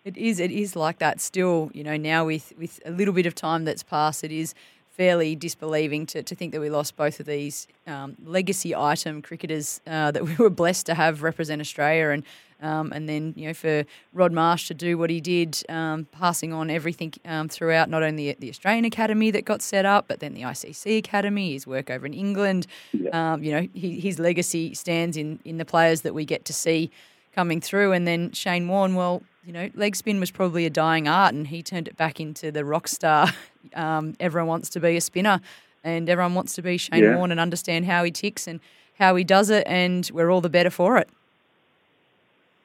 It 0.05 0.17
is. 0.17 0.41
It 0.41 0.51
is 0.51 0.77
like 0.77 0.99
that 0.99 1.21
still. 1.21 1.71
You 1.75 1.85
know, 1.85 1.97
now 1.97 2.27
with 2.27 2.53
with 2.59 2.81
a 2.85 2.91
little 2.91 3.15
bit 3.15 3.27
of 3.27 3.35
time 3.35 3.65
that's 3.65 3.83
passed, 3.83 4.25
it 4.25 4.33
is 4.33 4.55
fairly 4.89 5.35
disbelieving 5.35 6.05
to, 6.05 6.23
to 6.23 6.35
think 6.35 6.53
that 6.53 6.61
we 6.61 6.69
lost 6.69 6.95
both 6.95 7.21
of 7.21 7.27
these 7.27 7.67
um, 7.87 8.17
legacy 8.25 8.75
item 8.75 9.23
cricketers 9.23 9.81
uh, 9.87 10.11
that 10.11 10.25
we 10.29 10.35
were 10.37 10.51
blessed 10.51 10.85
to 10.87 10.95
have 10.95 11.23
represent 11.23 11.61
Australia 11.61 12.11
and 12.11 12.23
um, 12.63 12.93
and 12.93 13.09
then 13.09 13.33
you 13.37 13.47
know 13.47 13.55
for 13.55 13.85
Rod 14.13 14.33
Marsh 14.33 14.69
to 14.69 14.75
do 14.75 14.99
what 14.99 15.09
he 15.09 15.21
did, 15.21 15.63
um, 15.71 16.07
passing 16.13 16.53
on 16.53 16.69
everything 16.69 17.15
um, 17.25 17.49
throughout 17.49 17.89
not 17.89 18.03
only 18.03 18.29
at 18.29 18.41
the 18.41 18.51
Australian 18.51 18.85
Academy 18.85 19.31
that 19.31 19.47
got 19.47 19.63
set 19.63 19.87
up, 19.87 20.09
but 20.09 20.21
then 20.21 20.35
the 20.35 20.43
ICC 20.43 20.99
Academy, 20.99 21.53
his 21.53 21.67
work 21.67 21.89
over 21.89 22.05
in 22.05 22.13
England. 22.13 22.67
Yeah. 22.93 23.33
Um, 23.33 23.43
you 23.43 23.53
know 23.53 23.69
he, 23.73 24.01
his 24.01 24.19
legacy 24.19 24.75
stands 24.75 25.17
in 25.17 25.41
in 25.45 25.57
the 25.57 25.65
players 25.65 26.03
that 26.03 26.15
we 26.15 26.27
get 26.27 26.45
to 26.47 26.53
see 26.53 26.91
coming 27.35 27.61
through, 27.61 27.93
and 27.93 28.07
then 28.07 28.33
Shane 28.33 28.69
Warne. 28.69 28.95
Well, 28.95 29.23
you 29.45 29.53
know 29.53 29.71
leg 29.75 29.97
spin 29.97 30.21
was 30.21 30.31
probably 30.31 30.67
a 30.67 30.71
dying 30.71 31.09
art, 31.09 31.35
and 31.35 31.47
he 31.47 31.63
turned 31.63 31.89
it 31.89 31.97
back 31.97 32.21
into 32.21 32.51
the 32.51 32.65
rock 32.65 32.89
star. 32.89 33.29
Um, 33.75 34.15
everyone 34.19 34.49
wants 34.49 34.71
to 34.71 34.81
be 34.81 34.97
a 34.97 35.03
spinner, 35.03 35.39
and 35.85 36.09
everyone 36.09 36.35
wants 36.35 36.55
to 36.55 36.63
be 36.63 36.79
Shane 36.79 37.05
Yeah. 37.05 37.17
Warne 37.17 37.31
and 37.31 37.39
understand 37.39 37.85
how 37.85 38.03
he 38.05 38.11
ticks 38.11 38.47
and 38.47 38.59
how 38.99 39.15
he 39.17 39.23
does 39.23 39.51
it, 39.51 39.65
and 39.67 40.11
we're 40.15 40.31
all 40.31 40.41
the 40.41 40.49
better 40.49 40.71
for 40.71 40.97
it. 40.97 41.11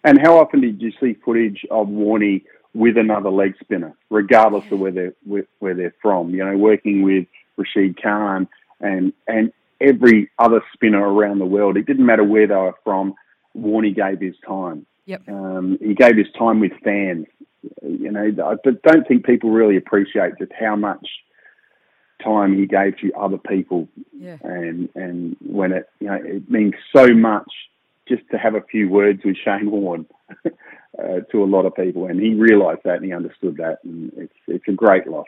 And 0.06 0.18
how 0.22 0.38
often 0.38 0.62
did 0.62 0.82
you 0.82 0.94
see 1.00 1.14
footage 1.14 1.66
of 1.70 1.88
Warney 1.88 2.44
with 2.74 2.98
another 2.98 3.30
leg 3.30 3.56
spinner, 3.60 3.94
regardless 4.10 4.64
of 4.72 4.80
where 4.80 4.92
they're 4.92 5.14
where, 5.26 5.46
where 5.60 5.74
they're 5.74 5.96
from? 6.02 6.30
You 6.30 6.46
know, 6.46 6.58
working 6.58 7.02
with 7.02 7.28
Rashid 7.58 8.02
Khan 8.02 8.48
and 8.80 9.12
and 9.28 9.52
every 9.82 10.30
other 10.40 10.62
spinner 10.74 11.06
around 11.06 11.40
the 11.40 11.46
world. 11.46 11.76
It 11.78 11.86
didn't 11.86 12.06
matter 12.06 12.24
where 12.24 12.48
they 12.48 12.56
were 12.56 12.76
from. 12.84 13.16
Warney 13.58 13.96
gave 13.96 14.20
his 14.20 14.36
time. 14.48 14.86
Yep. 15.06 15.30
Um, 15.30 15.78
he 15.82 15.94
gave 15.94 16.18
his 16.18 16.28
time 16.38 16.60
with 16.60 16.72
fans. 16.84 17.28
You 17.82 18.12
know, 18.12 18.26
I 18.44 18.56
but 18.64 18.82
don't 18.84 19.08
think 19.08 19.26
people 19.26 19.50
really 19.50 19.78
appreciate 19.78 20.34
just 20.40 20.52
how 20.60 20.76
much 20.76 21.08
time 22.24 22.58
he 22.58 22.66
gave 22.66 22.98
to 23.00 23.12
other 23.14 23.38
people 23.38 23.88
Yeah. 24.18 24.38
and 24.42 24.90
and 24.96 25.36
when 25.46 25.72
it 25.74 25.90
you 26.00 26.08
know 26.08 26.20
it 26.24 26.50
means 26.50 26.74
so 26.96 27.08
much 27.14 27.52
just 28.08 28.24
to 28.32 28.38
have 28.38 28.56
a 28.56 28.62
few 28.62 28.88
words 28.90 29.22
with 29.26 29.36
Shane 29.44 29.70
Warne 29.72 30.06
uh, 30.46 31.20
to 31.32 31.44
a 31.44 31.46
lot 31.46 31.66
of 31.66 31.76
people, 31.76 32.06
and 32.06 32.20
he 32.20 32.36
realised 32.36 32.82
that 32.86 32.98
and 32.98 33.06
he 33.06 33.14
understood 33.14 33.58
that, 33.58 33.80
and 33.84 34.12
it's 34.16 34.34
it's 34.48 34.68
a 34.68 34.72
great 34.72 35.08
loss. 35.08 35.26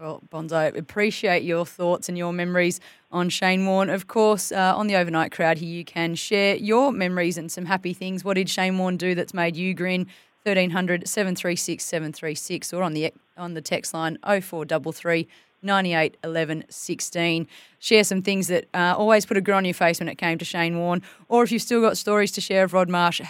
Well, 0.00 0.22
Bonzo, 0.32 0.74
appreciate 0.78 1.42
your 1.42 1.66
thoughts 1.66 2.08
and 2.08 2.16
your 2.16 2.32
memories 2.32 2.80
on 3.12 3.28
Shane 3.28 3.66
Warne. 3.66 3.90
Of 3.90 4.06
course, 4.06 4.50
uh, 4.50 4.72
on 4.74 4.86
the 4.86 4.96
overnight 4.96 5.30
crowd 5.30 5.58
here, 5.58 5.68
you 5.68 5.84
can 5.84 6.14
share 6.14 6.56
your 6.56 6.90
memories 6.90 7.36
and 7.36 7.52
some 7.52 7.66
happy 7.66 7.92
things. 7.92 8.24
What 8.24 8.34
did 8.34 8.48
Shane 8.48 8.78
Warne 8.78 8.96
do 8.96 9.14
that's 9.14 9.34
made 9.34 9.56
you 9.56 9.74
grin? 9.74 10.06
1300 10.44 11.06
736 11.06 11.84
736 11.84 12.72
or 12.72 12.82
on 12.82 12.94
the 12.94 13.12
on 13.36 13.52
the 13.52 13.60
text 13.60 13.92
line 13.92 14.16
0433 14.24 15.28
98 15.60 16.16
11 16.24 16.64
16. 16.70 17.46
Share 17.78 18.04
some 18.04 18.22
things 18.22 18.48
that 18.48 18.68
uh, 18.72 18.94
always 18.96 19.26
put 19.26 19.36
a 19.36 19.42
grin 19.42 19.58
on 19.58 19.64
your 19.66 19.74
face 19.74 20.00
when 20.00 20.08
it 20.08 20.16
came 20.16 20.38
to 20.38 20.46
Shane 20.46 20.78
Warne. 20.78 21.02
Or 21.28 21.42
if 21.42 21.52
you've 21.52 21.60
still 21.60 21.82
got 21.82 21.98
stories 21.98 22.32
to 22.32 22.40
share 22.40 22.64
of 22.64 22.72
Rod 22.72 22.88
Marsh, 22.88 23.20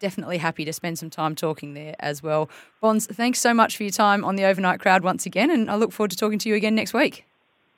definitely 0.00 0.38
happy 0.38 0.64
to 0.64 0.72
spend 0.72 0.98
some 0.98 1.10
time 1.10 1.36
talking 1.36 1.74
there 1.74 1.94
as 2.00 2.22
well. 2.22 2.50
Bonz, 2.82 3.06
thanks 3.06 3.38
so 3.38 3.54
much 3.54 3.76
for 3.76 3.84
your 3.84 3.92
time 3.92 4.24
on 4.24 4.34
the 4.34 4.44
overnight 4.44 4.80
crowd 4.80 5.04
once 5.04 5.26
again, 5.26 5.50
and 5.50 5.70
I 5.70 5.76
look 5.76 5.92
forward 5.92 6.10
to 6.10 6.16
talking 6.16 6.40
to 6.40 6.48
you 6.48 6.56
again 6.56 6.74
next 6.74 6.92
week. 6.92 7.24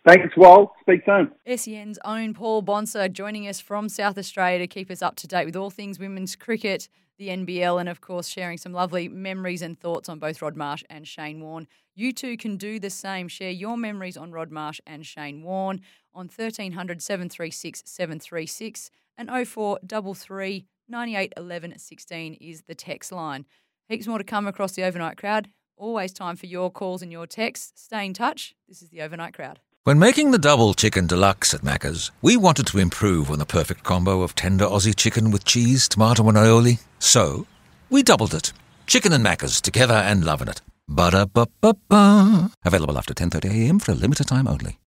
Thanks, 0.06 0.36
Wal. 0.36 0.74
Speak 0.80 1.02
soon. 1.04 1.30
SEN's 1.56 1.98
own 2.04 2.34
Paul 2.34 2.62
Bonsor 2.62 3.08
joining 3.08 3.46
us 3.46 3.60
from 3.60 3.88
South 3.88 4.18
Australia 4.18 4.58
to 4.58 4.66
keep 4.66 4.90
us 4.90 5.02
up 5.02 5.14
to 5.16 5.28
date 5.28 5.44
with 5.44 5.54
all 5.54 5.70
things 5.70 6.00
women's 6.00 6.34
cricket, 6.34 6.88
the 7.18 7.28
NBL, 7.28 7.78
and 7.78 7.88
of 7.88 8.00
course 8.00 8.26
sharing 8.26 8.58
some 8.58 8.72
lovely 8.72 9.08
memories 9.08 9.62
and 9.62 9.78
thoughts 9.78 10.08
on 10.08 10.18
both 10.18 10.42
Rod 10.42 10.56
Marsh 10.56 10.82
and 10.90 11.06
Shane 11.06 11.40
Warne. 11.40 11.68
You 11.94 12.12
too 12.12 12.36
can 12.36 12.56
do 12.56 12.80
the 12.80 12.90
same. 12.90 13.28
Share 13.28 13.50
your 13.50 13.76
memories 13.76 14.16
on 14.16 14.32
Rod 14.32 14.50
Marsh 14.50 14.80
and 14.86 15.06
Shane 15.06 15.42
Warne 15.42 15.82
on 16.14 16.26
1300 16.26 17.00
736 17.00 17.82
736 17.86 18.90
and 19.16 19.28
0433 19.28 20.66
98 20.92 21.32
11 21.38 21.78
16 21.78 22.34
is 22.34 22.62
the 22.68 22.74
text 22.74 23.10
line. 23.10 23.46
Heaps 23.88 24.06
more 24.06 24.18
to 24.18 24.24
come 24.24 24.46
across 24.46 24.72
the 24.72 24.84
overnight 24.84 25.16
crowd. 25.16 25.48
Always 25.76 26.12
time 26.12 26.36
for 26.36 26.46
your 26.46 26.70
calls 26.70 27.02
and 27.02 27.10
your 27.10 27.26
texts. 27.26 27.72
Stay 27.82 28.04
in 28.04 28.12
touch. 28.12 28.54
This 28.68 28.82
is 28.82 28.90
the 28.90 29.00
overnight 29.00 29.32
crowd. 29.34 29.58
When 29.84 29.98
making 29.98 30.30
the 30.30 30.38
double 30.38 30.74
chicken 30.74 31.06
deluxe 31.06 31.54
at 31.54 31.62
Macca's, 31.62 32.12
we 32.20 32.36
wanted 32.36 32.66
to 32.68 32.78
improve 32.78 33.30
on 33.30 33.38
the 33.38 33.46
perfect 33.46 33.82
combo 33.82 34.22
of 34.22 34.34
tender 34.34 34.66
Aussie 34.66 34.94
chicken 34.94 35.32
with 35.32 35.44
cheese, 35.44 35.88
tomato, 35.88 36.28
and 36.28 36.36
aioli. 36.36 36.78
So, 37.00 37.46
we 37.90 38.04
doubled 38.04 38.34
it. 38.34 38.52
Chicken 38.86 39.12
and 39.12 39.24
Macca's 39.24 39.60
together 39.60 39.94
and 39.94 40.24
loving 40.24 40.46
it. 40.46 40.60
Ba-da-ba-ba-ba. 40.88 42.52
Available 42.64 42.98
after 42.98 43.14
10.30am 43.14 43.82
for 43.82 43.92
a 43.92 43.96
limited 43.96 44.28
time 44.28 44.46
only. 44.46 44.78